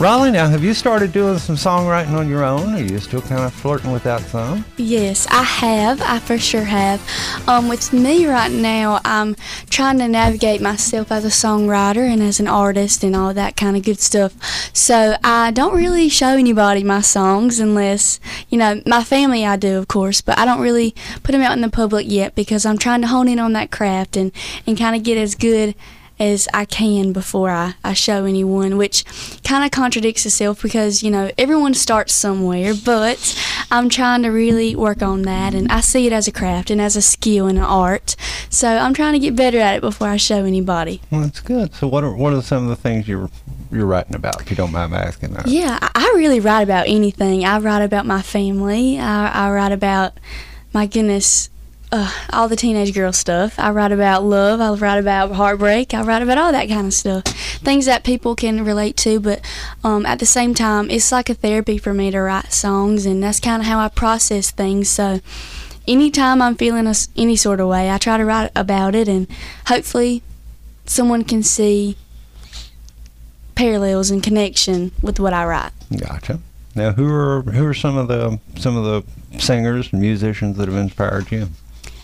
Ryleigh, 0.00 0.32
now 0.32 0.48
have 0.48 0.64
you 0.64 0.72
started 0.72 1.12
doing 1.12 1.36
some 1.36 1.56
songwriting 1.56 2.12
on 2.12 2.26
your 2.26 2.42
own? 2.42 2.72
Are 2.72 2.80
you 2.80 2.98
still 3.00 3.20
kind 3.20 3.42
of 3.42 3.52
flirting 3.52 3.92
with 3.92 4.02
that 4.04 4.22
some? 4.22 4.64
Yes, 4.78 5.26
I 5.26 5.42
have. 5.42 6.00
I 6.00 6.18
for 6.20 6.38
sure 6.38 6.64
have. 6.64 7.06
Um, 7.46 7.68
with 7.68 7.92
me 7.92 8.26
right 8.26 8.50
now, 8.50 9.02
I'm 9.04 9.36
trying 9.68 9.98
to 9.98 10.08
navigate 10.08 10.62
myself 10.62 11.12
as 11.12 11.26
a 11.26 11.28
songwriter 11.28 12.10
and 12.10 12.22
as 12.22 12.40
an 12.40 12.48
artist 12.48 13.04
and 13.04 13.14
all 13.14 13.34
that 13.34 13.58
kind 13.58 13.76
of 13.76 13.82
good 13.82 14.00
stuff. 14.00 14.34
So 14.72 15.16
I 15.22 15.50
don't 15.50 15.76
really 15.76 16.08
show 16.08 16.28
anybody 16.28 16.82
my 16.82 17.02
songs 17.02 17.58
unless, 17.58 18.20
you 18.48 18.56
know, 18.56 18.80
my 18.86 19.04
family 19.04 19.44
I 19.44 19.56
do, 19.56 19.76
of 19.76 19.88
course, 19.88 20.22
but 20.22 20.38
I 20.38 20.46
don't 20.46 20.62
really 20.62 20.94
put 21.22 21.32
them 21.32 21.42
out 21.42 21.52
in 21.52 21.60
the 21.60 21.68
public 21.68 22.06
yet 22.08 22.34
because 22.34 22.64
I'm 22.64 22.78
trying 22.78 23.02
to 23.02 23.08
hone 23.08 23.28
in 23.28 23.38
on 23.38 23.52
that 23.52 23.70
craft 23.70 24.16
and, 24.16 24.32
and 24.66 24.78
kind 24.78 24.96
of 24.96 25.02
get 25.02 25.18
as 25.18 25.34
good 25.34 25.74
as 26.20 26.48
I 26.52 26.66
can 26.66 27.12
before 27.12 27.50
I, 27.50 27.74
I 27.82 27.94
show 27.94 28.26
anyone, 28.26 28.76
which 28.76 29.04
kind 29.42 29.64
of 29.64 29.70
contradicts 29.70 30.26
itself 30.26 30.62
because, 30.62 31.02
you 31.02 31.10
know, 31.10 31.30
everyone 31.38 31.74
starts 31.74 32.12
somewhere, 32.12 32.74
but 32.84 33.36
I'm 33.70 33.88
trying 33.88 34.22
to 34.22 34.28
really 34.28 34.76
work 34.76 35.02
on 35.02 35.22
that 35.22 35.54
and 35.54 35.72
I 35.72 35.80
see 35.80 36.06
it 36.06 36.12
as 36.12 36.28
a 36.28 36.32
craft 36.32 36.70
and 36.70 36.80
as 36.80 36.94
a 36.94 37.02
skill 37.02 37.46
and 37.46 37.58
an 37.58 37.64
art. 37.64 38.16
So 38.50 38.68
I'm 38.68 38.92
trying 38.92 39.14
to 39.14 39.18
get 39.18 39.34
better 39.34 39.58
at 39.58 39.76
it 39.76 39.80
before 39.80 40.08
I 40.08 40.18
show 40.18 40.44
anybody. 40.44 41.00
Well, 41.10 41.22
that's 41.22 41.40
good. 41.40 41.74
So, 41.74 41.88
what 41.88 42.04
are 42.04 42.14
what 42.14 42.34
are 42.34 42.42
some 42.42 42.64
of 42.64 42.68
the 42.68 42.76
things 42.76 43.08
you're 43.08 43.30
you're 43.70 43.86
writing 43.86 44.14
about? 44.14 44.40
If 44.42 44.50
you 44.50 44.56
don't 44.56 44.72
mind 44.72 44.92
asking 44.92 45.32
that. 45.34 45.46
Yeah, 45.46 45.78
I 45.80 46.00
I 46.10 46.14
really 46.16 46.40
write 46.40 46.62
about 46.62 46.88
anything. 46.88 47.44
I 47.44 47.58
write 47.58 47.82
about 47.82 48.04
my 48.04 48.20
family. 48.20 48.98
I, 48.98 49.46
I 49.46 49.50
write 49.52 49.70
about, 49.70 50.14
my 50.72 50.86
goodness, 50.86 51.50
uh, 51.92 52.10
all 52.32 52.48
the 52.48 52.56
teenage 52.56 52.94
girl 52.94 53.12
stuff. 53.12 53.58
I 53.58 53.70
write 53.70 53.92
about 53.92 54.24
love. 54.24 54.60
I 54.60 54.72
write 54.74 54.98
about 54.98 55.32
heartbreak. 55.32 55.92
I 55.92 56.02
write 56.02 56.22
about 56.22 56.38
all 56.38 56.52
that 56.52 56.68
kind 56.68 56.86
of 56.86 56.94
stuff. 56.94 57.24
Things 57.24 57.86
that 57.86 58.04
people 58.04 58.36
can 58.36 58.64
relate 58.64 58.96
to, 58.98 59.18
but 59.20 59.40
um, 59.82 60.06
at 60.06 60.18
the 60.18 60.26
same 60.26 60.54
time, 60.54 60.90
it's 60.90 61.10
like 61.10 61.28
a 61.28 61.34
therapy 61.34 61.78
for 61.78 61.92
me 61.92 62.10
to 62.10 62.20
write 62.20 62.52
songs, 62.52 63.06
and 63.06 63.22
that's 63.22 63.40
kind 63.40 63.62
of 63.62 63.66
how 63.66 63.78
I 63.80 63.88
process 63.88 64.50
things. 64.50 64.88
So, 64.88 65.20
anytime 65.88 66.40
I'm 66.40 66.54
feeling 66.54 66.86
a 66.86 66.94
any 67.16 67.36
sort 67.36 67.60
of 67.60 67.68
way, 67.68 67.90
I 67.90 67.98
try 67.98 68.16
to 68.16 68.24
write 68.24 68.52
about 68.54 68.94
it, 68.94 69.08
and 69.08 69.26
hopefully, 69.66 70.22
someone 70.86 71.24
can 71.24 71.42
see 71.42 71.96
parallels 73.56 74.10
and 74.10 74.22
connection 74.22 74.92
with 75.02 75.18
what 75.18 75.32
I 75.32 75.44
write. 75.44 75.72
Gotcha. 75.96 76.40
Now, 76.74 76.92
who 76.92 77.12
are 77.12 77.42
who 77.42 77.66
are 77.66 77.74
some 77.74 77.96
of 77.96 78.06
the 78.06 78.38
some 78.56 78.76
of 78.76 78.84
the 78.84 79.38
singers 79.40 79.92
and 79.92 80.00
musicians 80.00 80.56
that 80.56 80.68
have 80.68 80.76
inspired 80.76 81.30
you? 81.32 81.48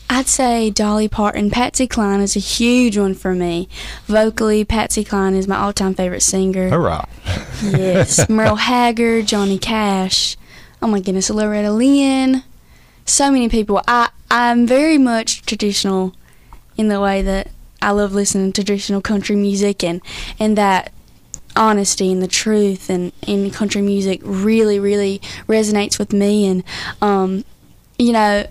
I'd 0.09 0.29
say 0.29 0.71
Dolly 0.71 1.09
Parton. 1.09 1.51
Patsy 1.51 1.87
Cline 1.87 2.21
is 2.21 2.37
a 2.37 2.41
huge 2.41 2.97
one 2.97 3.15
for 3.15 3.35
me. 3.35 3.69
Vocally, 4.07 4.65
Patsy 4.65 5.05
Cline 5.05 5.35
is 5.35 5.49
my 5.49 5.57
all-time 5.57 5.95
favorite 5.95 6.23
singer. 6.23 6.71
Hurrah! 6.71 7.07
Yes, 7.63 8.29
Merle 8.29 8.57
Haggard, 8.57 9.27
Johnny 9.27 9.59
Cash. 9.59 10.37
Oh 10.81 10.87
my 10.87 11.01
goodness, 11.01 11.31
Loretta 11.31 11.73
Lynn. 11.73 12.45
So 13.05 13.31
many 13.31 13.49
people. 13.49 13.83
I 13.89 14.11
I'm 14.31 14.67
very 14.67 14.99
much 14.99 15.43
traditional 15.43 16.15
in 16.77 16.89
the 16.89 17.01
way 17.01 17.23
that 17.23 17.51
I 17.81 17.91
love 17.91 18.15
listening 18.15 18.53
to 18.55 18.65
traditional 18.65 19.01
country 19.01 19.37
music 19.37 19.83
and 19.85 20.01
and 20.39 20.57
that 20.59 20.93
honesty 21.55 22.13
and 22.13 22.23
the 22.23 22.29
truth 22.29 22.91
and 22.91 23.13
in 23.27 23.51
country 23.51 23.81
music 23.81 24.21
really 24.23 24.79
really 24.79 25.21
resonates 25.47 25.99
with 25.99 26.13
me 26.13 26.47
and 26.47 26.63
um 27.01 27.45
you 27.99 28.13
know 28.13 28.47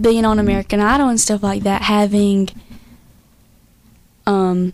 being 0.00 0.24
on 0.24 0.38
American 0.38 0.80
Idol 0.80 1.08
and 1.08 1.20
stuff 1.20 1.42
like 1.42 1.62
that 1.62 1.82
having 1.82 2.48
um 4.26 4.72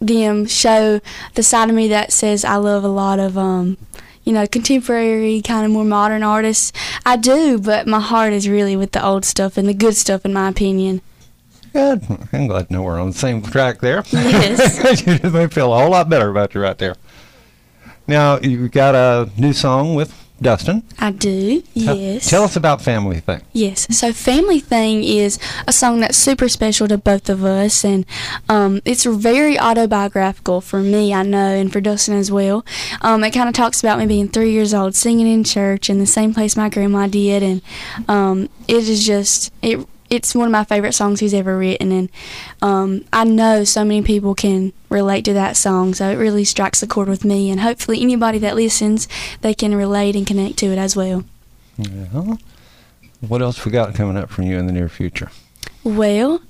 them 0.00 0.46
show 0.46 1.00
the 1.34 1.42
side 1.42 1.68
of 1.68 1.74
me 1.74 1.88
that 1.88 2.12
says 2.12 2.44
I 2.44 2.56
love 2.56 2.84
a 2.84 2.88
lot 2.88 3.18
of 3.18 3.36
um 3.36 3.76
you 4.24 4.32
know 4.32 4.46
contemporary 4.46 5.42
kind 5.42 5.64
of 5.64 5.72
more 5.72 5.84
modern 5.84 6.22
artists 6.22 6.72
I 7.04 7.16
do 7.16 7.58
but 7.58 7.86
my 7.86 8.00
heart 8.00 8.32
is 8.32 8.48
really 8.48 8.76
with 8.76 8.92
the 8.92 9.04
old 9.04 9.24
stuff 9.24 9.56
and 9.56 9.68
the 9.68 9.74
good 9.74 9.96
stuff 9.96 10.24
in 10.24 10.32
my 10.32 10.48
opinion 10.48 11.00
Good. 11.72 12.02
I'm 12.32 12.46
glad 12.46 12.68
to 12.68 12.72
know 12.72 12.82
we're 12.82 12.98
on 12.98 13.08
the 13.08 13.16
same 13.16 13.42
track 13.42 13.80
there. 13.80 14.02
Yes. 14.10 14.78
you 15.06 15.18
just 15.18 15.34
me 15.34 15.46
feel 15.48 15.72
a 15.72 15.78
whole 15.78 15.90
lot 15.90 16.08
better 16.08 16.30
about 16.30 16.54
you 16.54 16.62
right 16.62 16.78
there. 16.78 16.96
Now 18.06 18.38
you've 18.38 18.72
got 18.72 18.94
a 18.94 19.30
new 19.38 19.52
song 19.52 19.94
with 19.94 20.14
Dustin. 20.40 20.82
I 20.98 21.10
do 21.10 21.62
yes 21.74 22.30
Tell 22.30 22.44
us 22.44 22.56
about 22.56 22.80
Family 22.80 23.20
Thing. 23.20 23.42
Yes. 23.52 23.86
So 23.96 24.12
Family 24.12 24.60
Thing 24.60 25.02
is 25.02 25.38
a 25.66 25.72
song 25.72 26.00
that's 26.00 26.16
super 26.16 26.48
special 26.48 26.86
to 26.88 26.98
both 26.98 27.28
of 27.28 27.44
us 27.44 27.84
and 27.84 28.04
um, 28.48 28.80
it's 28.84 29.04
very 29.04 29.58
autobiographical 29.58 30.60
for 30.60 30.80
me, 30.80 31.12
I 31.12 31.22
know, 31.22 31.54
and 31.54 31.72
for 31.72 31.80
Dustin 31.80 32.14
as 32.14 32.30
well. 32.30 32.64
Um, 33.02 33.24
it 33.24 33.32
kind 33.32 33.48
of 33.48 33.54
talks 33.54 33.80
about 33.80 33.98
me 33.98 34.06
being 34.06 34.28
three 34.28 34.52
years 34.52 34.74
old 34.74 34.94
singing 34.94 35.26
in 35.26 35.44
church 35.44 35.90
in 35.90 35.98
the 35.98 36.06
same 36.06 36.34
place 36.34 36.56
my 36.56 36.68
grandma 36.68 37.06
did 37.06 37.42
and 37.42 37.62
um, 38.08 38.48
it 38.66 38.88
is 38.88 39.04
just 39.04 39.52
it 39.62 39.86
it's 40.10 40.34
one 40.34 40.46
of 40.46 40.52
my 40.52 40.64
favorite 40.64 40.92
songs 40.92 41.20
he's 41.20 41.34
ever 41.34 41.56
written 41.58 41.92
and 41.92 42.10
um, 42.62 43.04
I 43.12 43.24
know 43.24 43.64
so 43.64 43.84
many 43.84 44.02
people 44.02 44.34
can 44.34 44.72
relate 44.88 45.24
to 45.26 45.32
that 45.34 45.56
song 45.56 45.94
so 45.94 46.08
it 46.10 46.16
really 46.16 46.44
strikes 46.44 46.82
a 46.82 46.86
chord 46.86 47.08
with 47.08 47.24
me 47.24 47.50
and 47.50 47.60
hopefully 47.60 48.00
anybody 48.00 48.38
that 48.38 48.56
listens 48.56 49.08
they 49.40 49.54
can 49.54 49.74
relate 49.74 50.16
and 50.16 50.26
connect 50.26 50.58
to 50.58 50.66
it 50.66 50.78
as 50.78 50.96
well. 50.96 51.24
Yeah. 51.76 52.36
What 53.20 53.42
else 53.42 53.64
we 53.64 53.72
got 53.72 53.94
coming 53.94 54.16
up 54.16 54.30
from 54.30 54.44
you 54.44 54.58
in 54.58 54.66
the 54.66 54.72
near 54.72 54.88
future? 54.88 55.30
Well, 55.84 56.40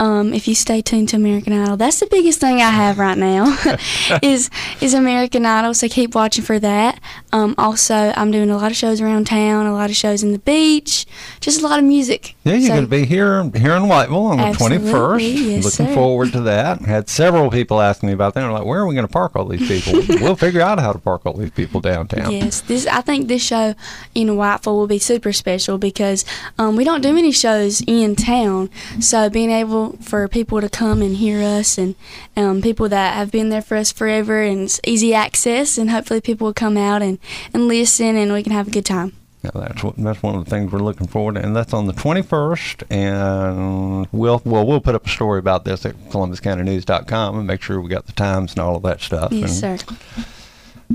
um, 0.00 0.34
if 0.34 0.48
you 0.48 0.54
stay 0.54 0.80
tuned 0.82 1.08
to 1.10 1.16
American 1.16 1.52
Idol, 1.52 1.76
that's 1.76 2.00
the 2.00 2.06
biggest 2.06 2.40
thing 2.40 2.56
I 2.56 2.70
have 2.70 2.98
right 2.98 3.16
now 3.16 3.56
is 4.22 4.50
is 4.80 4.92
American 4.94 5.46
Idol. 5.46 5.72
So 5.74 5.88
keep 5.88 6.14
watching 6.14 6.44
for 6.44 6.58
that. 6.58 7.00
Um, 7.32 7.54
also, 7.58 8.12
I'm 8.16 8.30
doing 8.30 8.50
a 8.50 8.56
lot 8.56 8.70
of 8.70 8.76
shows 8.76 9.00
around 9.00 9.26
town, 9.26 9.66
a 9.66 9.72
lot 9.72 9.90
of 9.90 9.96
shows 9.96 10.22
in 10.22 10.32
the 10.32 10.38
beach, 10.40 11.06
just 11.40 11.60
a 11.60 11.66
lot 11.66 11.78
of 11.78 11.84
music. 11.84 12.34
Yeah, 12.44 12.54
you're 12.54 12.62
So- 12.62 12.68
going 12.74 12.84
to 12.84 12.90
be 12.90 13.04
here 13.04 13.42
here 13.54 13.72
in 13.74 13.84
Whiteville 13.84 14.30
on 14.30 14.36
the 14.38 14.56
21st. 14.56 15.20
yes, 15.20 15.64
Looking 15.64 15.86
sir. 15.88 15.94
forward 15.94 16.32
to 16.32 16.40
that. 16.42 16.80
Had 16.82 17.08
several 17.08 17.50
people 17.50 17.80
asking 17.80 18.08
me 18.08 18.12
about 18.14 18.34
that. 18.34 18.40
They're 18.40 18.52
like, 18.52 18.64
"Where 18.66 18.80
are 18.80 18.86
we 18.86 18.94
going 18.94 19.06
to 19.06 19.12
park 19.12 19.36
all 19.36 19.44
these 19.46 19.66
people?" 19.66 20.02
we'll 20.20 20.36
figure 20.36 20.60
out 20.60 20.78
how 20.80 20.92
to 20.92 20.98
park 20.98 21.22
all 21.26 21.34
these 21.34 21.50
people 21.50 21.80
downtown. 21.80 22.32
Yes, 22.32 22.60
this 22.62 22.86
I 22.86 23.00
think 23.00 23.28
this 23.28 23.42
show 23.44 23.74
in 24.14 24.28
Whiteville 24.28 24.74
will 24.74 24.86
be 24.86 24.98
super 24.98 25.32
special 25.32 25.78
because 25.78 26.24
um, 26.58 26.76
we 26.76 26.84
don't 26.84 27.00
do 27.00 27.12
many 27.12 27.30
shows 27.32 27.80
in 27.86 28.16
town. 28.16 28.70
So 29.00 29.28
being 29.30 29.50
able 29.50 29.83
for 29.92 30.26
people 30.28 30.60
to 30.60 30.68
come 30.68 31.02
and 31.02 31.16
hear 31.16 31.40
us 31.42 31.78
and 31.78 31.94
um, 32.36 32.62
people 32.62 32.88
that 32.88 33.14
have 33.14 33.30
been 33.30 33.48
there 33.48 33.62
for 33.62 33.76
us 33.76 33.92
forever 33.92 34.42
and 34.42 34.62
it's 34.62 34.80
easy 34.84 35.14
access 35.14 35.78
and 35.78 35.90
hopefully 35.90 36.20
people 36.20 36.46
will 36.46 36.54
come 36.54 36.76
out 36.76 37.02
and, 37.02 37.18
and 37.52 37.68
listen 37.68 38.16
and 38.16 38.32
we 38.32 38.42
can 38.42 38.52
have 38.52 38.68
a 38.68 38.70
good 38.70 38.86
time. 38.86 39.12
Yeah, 39.44 39.50
that's 39.54 39.84
what, 39.84 39.96
that's 39.98 40.22
one 40.22 40.36
of 40.36 40.44
the 40.44 40.50
things 40.50 40.72
we're 40.72 40.78
looking 40.78 41.06
forward 41.06 41.34
to, 41.34 41.44
and 41.44 41.54
that's 41.54 41.74
on 41.74 41.86
the 41.86 41.92
21st. 41.92 42.84
And 42.90 44.08
we'll 44.10 44.40
well 44.46 44.66
we'll 44.66 44.80
put 44.80 44.94
up 44.94 45.04
a 45.04 45.10
story 45.10 45.38
about 45.38 45.66
this 45.66 45.84
at 45.84 45.94
ColumbusCountyNews.com 46.08 47.38
and 47.38 47.46
make 47.46 47.60
sure 47.60 47.78
we 47.78 47.90
got 47.90 48.06
the 48.06 48.12
times 48.12 48.52
and 48.52 48.60
all 48.60 48.76
of 48.76 48.82
that 48.84 49.02
stuff. 49.02 49.32
Yes, 49.32 49.62
and, 49.62 49.80
sir. 49.80 49.96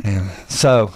and 0.03 0.31
so, 0.47 0.95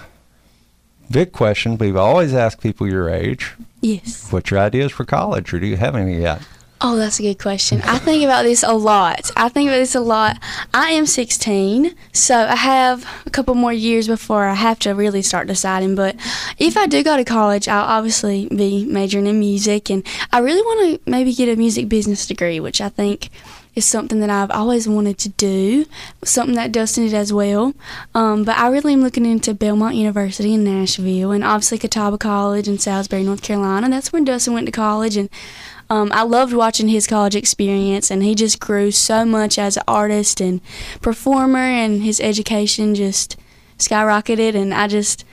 big 1.12 1.32
question: 1.32 1.78
We've 1.78 1.96
always 1.96 2.34
asked 2.34 2.60
people 2.60 2.90
your 2.90 3.08
age. 3.08 3.54
Yes. 3.82 4.32
What's 4.32 4.50
your 4.50 4.60
ideas 4.60 4.92
for 4.92 5.06
college, 5.06 5.54
or 5.54 5.60
do 5.60 5.68
you 5.68 5.78
have 5.78 5.96
any 5.96 6.22
yet? 6.22 6.42
Oh, 6.86 6.98
that's 6.98 7.18
a 7.18 7.22
good 7.24 7.40
question. 7.40 7.82
I 7.84 7.98
think 7.98 8.26
about 8.26 8.44
this 8.44 8.62
a 8.62 8.74
lot. 8.74 9.32
I 9.38 9.48
think 9.48 9.70
about 9.70 9.78
this 9.78 9.96
a 9.96 10.02
lot. 10.02 10.38
I 10.74 10.90
am 10.90 11.06
16, 11.06 11.96
so 12.12 12.36
I 12.36 12.58
have 12.58 13.08
a 13.26 13.30
couple 13.30 13.56
more 13.56 13.72
years 13.72 14.06
before 14.06 14.44
I 14.44 14.54
have 14.56 14.80
to 14.80 14.92
really 14.92 15.22
start 15.22 15.48
deciding. 15.48 15.96
But 15.96 16.18
if 16.60 16.76
I 16.76 16.88
do 16.88 17.02
go 17.02 17.16
to 17.16 17.24
college, 17.24 17.70
I'll 17.70 17.86
obviously 17.86 18.50
be 18.50 18.84
majoring 18.84 19.28
in 19.28 19.40
music, 19.40 19.90
and 19.90 20.06
I 20.34 20.40
really 20.40 20.62
want 20.62 21.02
to 21.02 21.10
maybe 21.10 21.34
get 21.34 21.48
a 21.48 21.56
music 21.56 21.88
business 21.88 22.28
degree, 22.28 22.60
which 22.60 22.82
I 22.82 22.90
think 22.90 23.30
is 23.76 23.86
something 23.86 24.20
that 24.20 24.30
I've 24.30 24.52
always 24.52 24.86
wanted 24.86 25.18
to 25.20 25.30
do, 25.30 25.86
something 26.24 26.56
that 26.56 26.74
Dustin 26.74 27.06
did 27.06 27.14
as 27.14 27.32
well. 27.32 27.74
Um, 28.14 28.44
but 28.44 28.58
I 28.58 28.68
really 28.68 28.92
am 28.92 29.02
looking 29.02 29.26
into 29.26 29.54
Belmont 29.54 29.96
University 29.96 30.54
in 30.54 30.64
Nashville 30.64 31.32
and 31.32 31.44
obviously 31.46 31.80
Catawba 31.80 32.18
College 32.18 32.68
in 32.68 32.78
Salisbury, 32.78 33.24
North 33.24 33.42
Carolina. 33.42 33.90
That's 33.90 34.12
where 34.14 34.24
Dustin 34.24 34.54
went 34.54 34.68
to 34.68 34.72
college 34.72 35.18
and 35.18 35.30
um, 35.90 36.12
I 36.14 36.24
loved 36.24 36.54
watching 36.54 36.88
his 36.88 37.08
college 37.08 37.36
experience, 37.36 38.10
and 38.10 38.24
he 38.24 38.36
just 38.36 38.60
grew 38.60 38.92
so 38.92 39.26
much 39.26 39.58
as 39.60 39.78
an 39.78 39.84
artist 39.88 40.42
and 40.42 40.62
performer, 41.02 41.60
and 41.60 42.04
his 42.04 42.20
education 42.20 42.96
just 42.96 43.38
skyrocketed. 43.78 44.56
And 44.56 44.74
I 44.74 44.88
just 44.88 45.26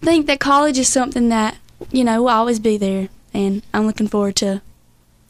think 0.00 0.26
that 0.26 0.40
college 0.40 0.78
is 0.78 0.88
something 0.88 1.28
that 1.28 1.56
you 1.90 2.04
know 2.04 2.22
will 2.22 2.30
always 2.30 2.58
be 2.58 2.76
there, 2.76 3.08
and 3.34 3.62
I'm 3.72 3.86
looking 3.86 4.08
forward 4.08 4.36
to 4.36 4.62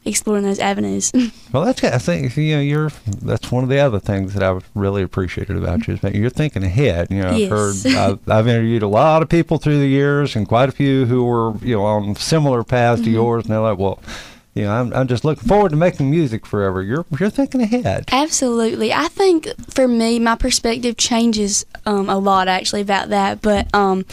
exploring 0.05 0.45
those 0.45 0.59
avenues. 0.59 1.13
well, 1.53 1.65
that's 1.65 1.83
I 1.85 1.99
think 1.99 2.37
you 2.37 2.57
know 2.57 2.61
you're 2.61 2.91
that's 3.21 3.53
one 3.53 3.65
of 3.65 3.71
the 3.71 3.79
other 3.79 4.01
things 4.01 4.35
that 4.35 4.43
I've 4.43 4.69
really 4.75 5.03
appreciated 5.03 5.57
about 5.57 5.87
you 5.87 5.95
is 5.95 6.01
that 6.01 6.15
you're 6.15 6.31
thinking 6.31 6.65
ahead. 6.65 7.09
You 7.11 7.23
know, 7.23 7.33
yes. 7.33 7.53
I've 7.53 7.93
heard 7.93 7.97
I've, 8.27 8.29
I've, 8.31 8.49
interviewed 8.49 8.83
a 8.83 8.89
lot 8.89 9.23
of 9.23 9.29
people 9.29 9.59
through 9.59 9.81
the 9.81 9.89
years, 9.89 10.37
and 10.37 10.49
quite 10.49 10.69
a 10.69 10.73
few 10.73 11.05
who 11.07 11.25
were 11.25 11.57
you 11.59 11.77
know 11.77 11.85
on 11.85 12.15
similar 12.17 12.65
paths 12.65 13.01
mm-hmm. 13.01 13.11
to 13.11 13.11
yours, 13.11 13.45
and 13.45 13.53
they're 13.53 13.61
like, 13.61 13.79
well 13.79 14.01
you 14.59 14.65
know, 14.65 14.73
I'm, 14.73 14.93
I'm 14.93 15.07
just 15.07 15.25
looking 15.25 15.47
forward 15.47 15.69
to 15.69 15.77
making 15.77 16.11
music 16.11 16.45
forever. 16.45 16.83
You're 16.83 17.07
you're 17.21 17.31
thinking 17.31 17.63
ahead. 17.63 18.07
Absolutely. 18.11 18.93
I 18.93 19.07
think 19.07 19.47
for 19.71 19.87
me, 19.87 20.19
my 20.19 20.35
perspective 20.35 20.97
changes 20.97 21.65
um, 21.87 22.09
a 22.09 22.19
lot 22.19 22.49
actually 22.49 22.81
about 22.81 23.09
that. 23.11 23.41
But 23.41 23.73
um, 23.73 24.05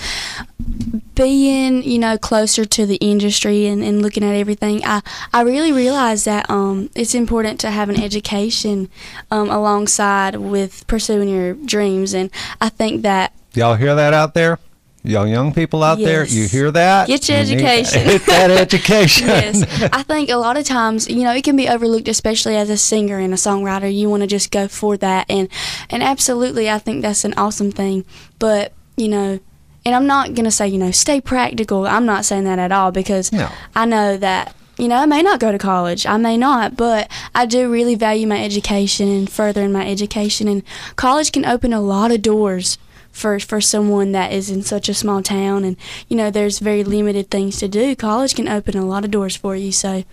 being 1.16 1.82
you 1.82 1.98
know 1.98 2.20
closer 2.20 2.64
to 2.64 2.86
the 2.86 2.98
industry 2.98 3.66
and, 3.66 3.84
and 3.84 4.04
looking 4.04 4.24
at 4.24 4.36
everything, 4.36 4.86
I 4.86 5.02
I 5.34 5.42
really 5.42 5.72
realize 5.72 6.26
that 6.26 6.48
um, 6.48 6.92
it's 6.94 7.16
important 7.16 7.60
to 7.62 7.72
have 7.72 7.90
an 7.90 8.00
education 8.00 8.88
um, 9.32 9.50
alongside 9.50 10.36
with 10.36 10.86
pursuing 10.86 11.28
your 11.28 11.56
dreams, 11.56 12.14
and 12.14 12.30
I 12.62 12.70
think 12.70 13.02
that. 13.02 13.34
Y'all 13.56 13.76
hear 13.76 13.96
that 13.96 14.14
out 14.14 14.36
there? 14.36 14.60
Y'all 15.06 15.28
young 15.28 15.54
people 15.54 15.84
out 15.84 16.00
yes. 16.00 16.08
there, 16.08 16.26
you 16.26 16.48
hear 16.48 16.72
that? 16.72 17.08
Get 17.08 17.30
your 17.30 17.38
you 17.38 17.44
education. 17.44 18.04
Get 18.08 18.26
that 18.26 18.52
education. 18.52 19.28
yes. 19.28 19.90
I 19.94 20.04
think 20.04 20.30
a 20.30 20.38
lot 20.38 20.58
of 20.58 20.66
times, 20.66 21.08
you 21.08 21.24
know, 21.24 21.34
it 21.34 21.44
can 21.44 21.56
be 21.56 21.70
overlooked, 21.70 22.08
especially 22.08 22.56
as 22.56 22.70
a 22.70 22.78
singer 22.78 23.20
and 23.20 23.34
a 23.34 23.38
songwriter. 23.38 23.94
You 23.94 24.10
want 24.10 24.22
to 24.22 24.28
just 24.28 24.52
go 24.52 24.68
for 24.68 24.98
that. 24.98 25.26
And, 25.30 25.48
and 25.90 26.02
absolutely, 26.02 26.70
I 26.70 26.80
think 26.80 27.02
that's 27.02 27.24
an 27.24 27.34
awesome 27.36 27.72
thing. 27.72 28.06
But, 28.40 28.74
you 28.98 29.08
know, 29.08 29.40
and 29.86 29.96
I'm 29.96 30.08
not 30.08 30.34
going 30.34 30.46
to 30.46 30.52
say, 30.52 30.68
you 30.68 30.80
know, 30.80 30.92
stay 30.92 31.22
practical. 31.22 31.86
I'm 31.86 32.06
not 32.06 32.26
saying 32.26 32.46
that 32.46 32.58
at 32.58 32.72
all 32.72 32.92
because 32.92 33.32
no. 33.32 33.50
I 33.76 33.86
know 33.86 34.18
that 34.18 34.56
you 34.78 34.90
know, 34.90 34.98
I 34.98 35.06
may 35.06 35.22
not 35.22 35.40
go 35.40 35.54
to 35.54 35.58
college, 35.58 36.06
I 36.06 36.18
may 36.18 36.38
not, 36.38 36.76
but 36.76 37.10
I 37.34 37.46
do 37.46 37.72
really 37.72 37.96
value 37.96 38.28
my 38.28 38.44
education 38.44 39.08
and 39.08 39.30
furthering 39.30 39.72
my 39.72 39.90
education. 39.90 40.50
And 40.50 40.64
college 40.98 41.32
can 41.32 41.46
open 41.46 41.72
a 41.72 41.80
lot 41.80 42.12
of 42.12 42.22
doors 42.22 42.78
for 43.16 43.40
for 43.40 43.62
someone 43.62 44.12
that 44.12 44.34
is 44.34 44.50
in 44.50 44.62
such 44.62 44.90
a 44.90 44.94
small 44.94 45.24
town. 45.24 45.64
And 45.64 45.78
you 46.10 46.18
know 46.18 46.30
there's 46.30 46.60
very 46.60 46.84
limited 46.84 47.32
things 47.32 47.58
to 47.60 47.68
do. 47.68 47.96
College 47.96 48.36
can 48.36 48.48
open 48.48 48.78
a 48.78 48.86
lot 48.86 49.06
of 49.06 49.12
doors 49.12 49.36
for 49.36 49.56
you. 49.56 49.72
So 49.72 50.04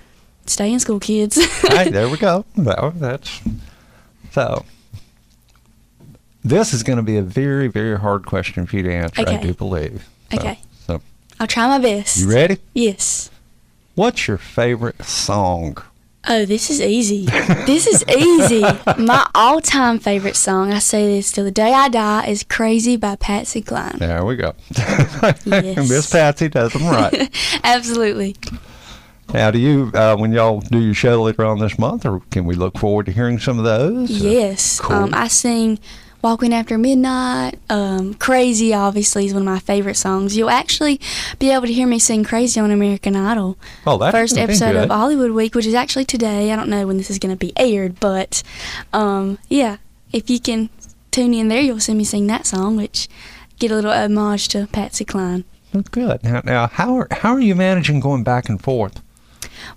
stay 0.46 0.72
in 0.72 0.80
school 0.80 1.00
kids. 1.00 1.36
Hey 1.72 1.90
there 1.90 2.08
we 2.08 2.16
go. 2.16 2.44
Well, 2.56 2.92
that's 2.96 3.40
so 4.30 4.64
this 6.44 6.72
is 6.72 6.82
going 6.82 6.98
to 6.98 7.02
be 7.02 7.16
a 7.16 7.22
very 7.22 7.66
very 7.66 7.98
hard 7.98 8.24
question 8.24 8.66
for 8.66 8.76
you 8.76 8.82
to 8.84 8.92
answer 8.92 9.22
okay. 9.22 9.36
i 9.36 9.42
do 9.42 9.52
believe. 9.52 10.08
So, 10.30 10.38
okay. 10.38 10.58
so 10.86 11.02
i'll 11.40 11.48
try 11.48 11.66
my 11.66 11.78
best. 11.78 12.18
You 12.18 12.30
ready? 12.30 12.58
Yes. 12.72 13.30
What's 13.94 14.28
your 14.28 14.38
favorite 14.38 15.02
song 15.04 15.76
Oh, 16.28 16.44
this 16.44 16.70
is 16.70 16.80
easy. 16.80 17.26
this 17.66 17.86
is 17.86 18.04
easy. 18.08 18.62
My 18.96 19.28
all 19.34 19.60
time 19.60 19.98
favorite 19.98 20.36
song, 20.36 20.72
I 20.72 20.78
say 20.78 21.16
this 21.16 21.32
till 21.32 21.44
the 21.44 21.50
day 21.50 21.72
I 21.74 21.88
die, 21.88 22.26
is 22.26 22.44
Crazy 22.44 22.96
by 22.96 23.16
Patsy 23.16 23.60
Cline. 23.60 23.96
There 23.98 24.24
we 24.24 24.36
go. 24.36 24.54
yes. 24.76 25.44
Miss 25.88 26.10
Patsy 26.10 26.48
does 26.48 26.72
them 26.72 26.84
right. 26.84 27.28
Absolutely. 27.64 28.36
Now, 29.34 29.50
do 29.50 29.58
you, 29.58 29.90
uh, 29.94 30.16
when 30.16 30.32
y'all 30.32 30.60
do 30.60 30.78
your 30.78 30.94
show 30.94 31.22
later 31.22 31.44
on 31.44 31.58
this 31.58 31.78
month, 31.78 32.06
or 32.06 32.20
can 32.30 32.44
we 32.44 32.54
look 32.54 32.78
forward 32.78 33.06
to 33.06 33.12
hearing 33.12 33.38
some 33.38 33.58
of 33.58 33.64
those? 33.64 34.10
Yes. 34.10 34.78
Cool. 34.78 34.96
Um, 34.96 35.14
I 35.14 35.26
sing 35.28 35.78
Walking 36.22 36.54
After 36.54 36.78
Midnight. 36.78 37.58
Um, 37.68 38.14
Crazy, 38.14 38.72
obviously, 38.72 39.26
is 39.26 39.34
one 39.34 39.42
of 39.42 39.46
my 39.46 39.58
favorite 39.58 39.96
songs. 39.96 40.36
You'll 40.36 40.50
actually 40.50 41.00
be 41.40 41.50
able 41.50 41.66
to 41.66 41.72
hear 41.72 41.86
me 41.88 41.98
sing 41.98 42.22
Crazy 42.22 42.60
on 42.60 42.70
American 42.70 43.16
Idol. 43.16 43.58
Oh, 43.86 43.98
that's 43.98 44.16
First 44.16 44.38
episode 44.38 44.72
good. 44.72 44.84
of 44.84 44.90
Hollywood 44.90 45.32
Week, 45.32 45.54
which 45.54 45.66
is 45.66 45.74
actually 45.74 46.04
today. 46.04 46.52
I 46.52 46.56
don't 46.56 46.68
know 46.68 46.86
when 46.86 46.96
this 46.96 47.10
is 47.10 47.18
going 47.18 47.34
to 47.34 47.38
be 47.38 47.52
aired, 47.56 47.98
but 47.98 48.42
um, 48.92 49.38
yeah, 49.48 49.78
if 50.12 50.30
you 50.30 50.38
can 50.38 50.70
tune 51.10 51.34
in 51.34 51.48
there, 51.48 51.60
you'll 51.60 51.80
see 51.80 51.94
me 51.94 52.04
sing 52.04 52.28
that 52.28 52.46
song, 52.46 52.76
which 52.76 53.08
get 53.58 53.72
a 53.72 53.74
little 53.74 53.92
homage 53.92 54.48
to 54.48 54.68
Patsy 54.68 55.04
Cline. 55.04 55.44
Good. 55.90 56.22
Now, 56.22 56.42
now 56.44 56.66
how, 56.68 56.96
are, 56.96 57.08
how 57.10 57.32
are 57.32 57.40
you 57.40 57.54
managing 57.54 57.98
going 57.98 58.22
back 58.22 58.48
and 58.48 58.62
forth? 58.62 59.02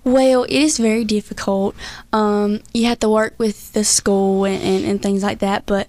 Well, 0.04 0.44
it 0.44 0.52
is 0.52 0.78
very 0.78 1.04
difficult. 1.04 1.74
Um, 2.12 2.60
you 2.72 2.86
have 2.86 3.00
to 3.00 3.08
work 3.08 3.34
with 3.38 3.72
the 3.72 3.84
school 3.84 4.44
and, 4.44 4.62
and, 4.62 4.84
and 4.84 5.02
things 5.02 5.22
like 5.22 5.40
that, 5.40 5.66
but 5.66 5.88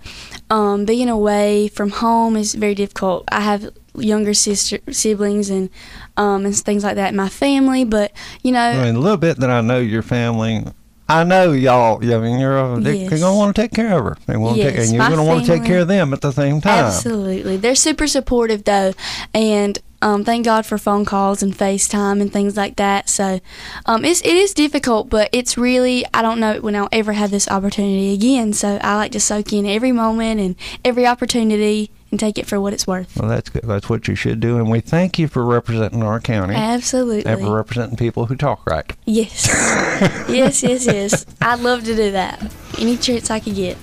um, 0.49 0.85
being 0.85 1.09
away 1.09 1.67
from 1.67 1.89
home 1.89 2.35
is 2.35 2.55
very 2.55 2.75
difficult. 2.75 3.23
I 3.31 3.41
have 3.41 3.69
younger 3.95 4.33
sister 4.33 4.79
siblings 4.91 5.49
and 5.49 5.69
um, 6.17 6.45
and 6.45 6.55
things 6.55 6.83
like 6.83 6.95
that 6.95 7.09
in 7.09 7.15
my 7.15 7.29
family, 7.29 7.83
but 7.83 8.11
you 8.43 8.51
know, 8.51 8.59
I 8.59 8.85
mean, 8.85 8.95
a 8.95 8.99
little 8.99 9.17
bit 9.17 9.37
that 9.39 9.49
I 9.49 9.61
know 9.61 9.79
your 9.79 10.03
family. 10.03 10.65
I 11.09 11.23
know 11.23 11.53
y'all. 11.53 12.03
I 12.03 12.19
mean, 12.19 12.39
you're 12.39 12.79
they, 12.79 12.97
Yes. 13.03 13.13
are 13.13 13.17
gonna 13.19 13.37
want 13.37 13.55
to 13.55 13.61
take 13.61 13.71
care 13.71 13.97
of 13.97 14.03
her. 14.03 14.17
They 14.25 14.35
want 14.35 14.57
to 14.57 14.63
take, 14.63 14.77
and 14.77 14.91
you're 14.93 15.09
gonna 15.09 15.23
want 15.23 15.45
to 15.45 15.51
take 15.51 15.63
care 15.65 15.79
of 15.79 15.87
them 15.87 16.13
at 16.13 16.21
the 16.21 16.31
same 16.31 16.59
time. 16.61 16.85
Absolutely. 16.85 17.57
They're 17.57 17.75
super 17.75 18.07
supportive 18.07 18.65
though. 18.65 18.93
And 19.33 19.79
um, 20.01 20.23
thank 20.23 20.45
God 20.45 20.65
for 20.65 20.77
phone 20.77 21.05
calls 21.05 21.41
and 21.41 21.57
FaceTime 21.57 22.21
and 22.21 22.31
things 22.31 22.55
like 22.55 22.75
that. 22.75 23.09
So 23.09 23.39
um, 23.85 24.05
it's, 24.05 24.21
it 24.21 24.35
is 24.35 24.53
difficult, 24.53 25.09
but 25.09 25.29
it's 25.31 25.57
really, 25.57 26.05
I 26.13 26.21
don't 26.21 26.39
know 26.39 26.59
when 26.61 26.75
I'll 26.75 26.89
ever 26.91 27.13
have 27.13 27.31
this 27.31 27.47
opportunity 27.49 28.13
again. 28.13 28.53
So 28.53 28.77
I 28.83 28.95
like 28.95 29.11
to 29.13 29.19
soak 29.19 29.53
in 29.53 29.65
every 29.65 29.91
moment 29.91 30.39
and 30.39 30.55
every 30.85 31.07
opportunity 31.07 31.89
and 32.11 32.19
take 32.19 32.37
it 32.37 32.45
for 32.45 32.59
what 32.59 32.73
it's 32.73 32.87
worth. 32.87 33.17
Well, 33.17 33.29
that's 33.29 33.49
good. 33.49 33.63
That's 33.63 33.89
what 33.89 34.07
you 34.07 34.15
should 34.15 34.39
do, 34.39 34.57
and 34.57 34.69
we 34.69 34.79
thank 34.79 35.19
you 35.19 35.27
for 35.27 35.45
representing 35.45 36.03
our 36.03 36.19
county 36.19 36.55
Absolutely. 36.55 37.25
and 37.25 37.41
for 37.41 37.55
representing 37.55 37.97
people 37.97 38.25
who 38.25 38.35
talk 38.35 38.65
right. 38.65 38.91
Yes. 39.05 39.47
yes, 40.29 40.63
yes, 40.63 40.85
yes. 40.85 41.25
I'd 41.41 41.59
love 41.59 41.83
to 41.85 41.95
do 41.95 42.11
that. 42.11 42.53
Any 42.79 42.97
chance 42.97 43.29
I 43.29 43.39
could 43.39 43.55
get. 43.55 43.77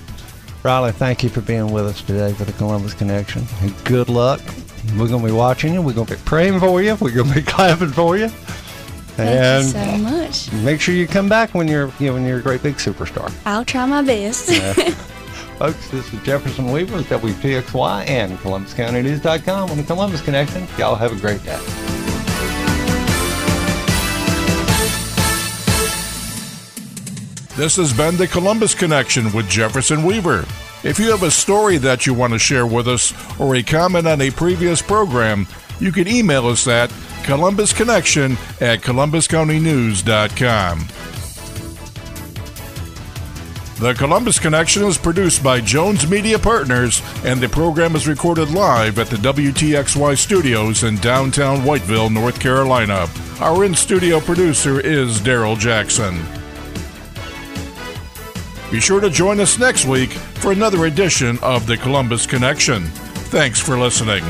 Ryleigh, 0.63 0.93
thank 0.93 1.23
you 1.23 1.29
for 1.29 1.41
being 1.41 1.71
with 1.71 1.85
us 1.85 2.01
today 2.01 2.33
for 2.33 2.43
the 2.43 2.53
Columbus 2.53 2.95
Connection. 2.95 3.43
And 3.61 3.73
good 3.85 4.09
luck. 4.09 4.41
We're 4.97 5.07
going 5.07 5.21
to 5.21 5.27
be 5.27 5.31
watching 5.31 5.73
you. 5.73 5.81
We're 5.81 5.93
going 5.93 6.07
to 6.07 6.15
be 6.15 6.21
praying 6.25 6.59
for 6.59 6.81
you. 6.81 6.97
We're 6.99 7.11
going 7.11 7.29
to 7.29 7.35
be 7.35 7.41
clapping 7.45 7.89
for 7.89 8.17
you. 8.17 8.29
Thank 9.15 9.29
and 9.29 9.65
you 9.65 9.71
so 9.71 9.97
much. 9.97 10.63
make 10.63 10.81
sure 10.81 10.93
you 10.93 11.07
come 11.07 11.29
back 11.29 11.53
when 11.53 11.67
you're 11.67 11.89
you 11.99 12.07
know, 12.07 12.15
when 12.15 12.25
you're 12.25 12.39
a 12.39 12.41
great 12.41 12.61
big 12.61 12.75
superstar. 12.75 13.33
I'll 13.45 13.63
try 13.63 13.85
my 13.85 14.01
best. 14.01 14.49
Folks, 15.57 15.89
this 15.89 16.13
is 16.13 16.21
Jefferson 16.23 16.69
Weaver 16.69 16.97
with 16.97 17.07
WTXY 17.07 18.09
and 18.09 18.37
ColumbusCountyNews.com 18.39 19.71
on 19.71 19.77
the 19.77 19.83
Columbus 19.83 20.21
Connection. 20.21 20.67
Y'all 20.77 20.95
have 20.95 21.13
a 21.13 21.19
great 21.19 21.41
day. 21.43 21.59
This 27.55 27.77
has 27.77 27.93
been 27.93 28.17
the 28.17 28.27
Columbus 28.27 28.75
Connection 28.75 29.31
with 29.31 29.47
Jefferson 29.49 30.03
Weaver. 30.03 30.45
If 30.83 30.99
you 30.99 31.09
have 31.11 31.23
a 31.23 31.31
story 31.31 31.77
that 31.77 32.05
you 32.05 32.13
want 32.13 32.33
to 32.33 32.39
share 32.39 32.67
with 32.67 32.89
us 32.89 33.13
or 33.39 33.55
a 33.55 33.63
comment 33.63 34.07
on 34.07 34.19
a 34.19 34.31
previous 34.31 34.81
program, 34.81 35.47
you 35.79 35.93
can 35.93 36.05
email 36.05 36.47
us 36.47 36.67
at 36.67 36.89
columbusconnection 37.23 38.33
at 38.61 38.81
columbuscountynews.com. 38.81 40.79
The 43.77 43.93
Columbus 43.93 44.39
Connection 44.39 44.85
is 44.85 44.97
produced 44.97 45.43
by 45.43 45.59
Jones 45.59 46.09
Media 46.09 46.39
Partners, 46.39 47.01
and 47.25 47.41
the 47.41 47.49
program 47.49 47.93
is 47.97 48.07
recorded 48.07 48.51
live 48.51 48.97
at 48.99 49.07
the 49.07 49.17
WTXY 49.17 50.17
studios 50.17 50.83
in 50.85 50.95
downtown 50.95 51.57
Whiteville, 51.57 52.09
North 52.09 52.39
Carolina. 52.39 53.09
Our 53.41 53.65
in 53.65 53.75
studio 53.75 54.21
producer 54.21 54.79
is 54.79 55.19
Daryl 55.19 55.59
Jackson. 55.59 56.15
Be 58.71 58.79
sure 58.79 59.01
to 59.01 59.09
join 59.09 59.41
us 59.41 59.59
next 59.59 59.83
week 59.83 60.11
for 60.11 60.53
another 60.53 60.85
edition 60.85 61.37
of 61.41 61.67
the 61.67 61.75
Columbus 61.75 62.25
Connection. 62.25 62.83
Thanks 63.27 63.59
for 63.59 63.77
listening. 63.77 64.23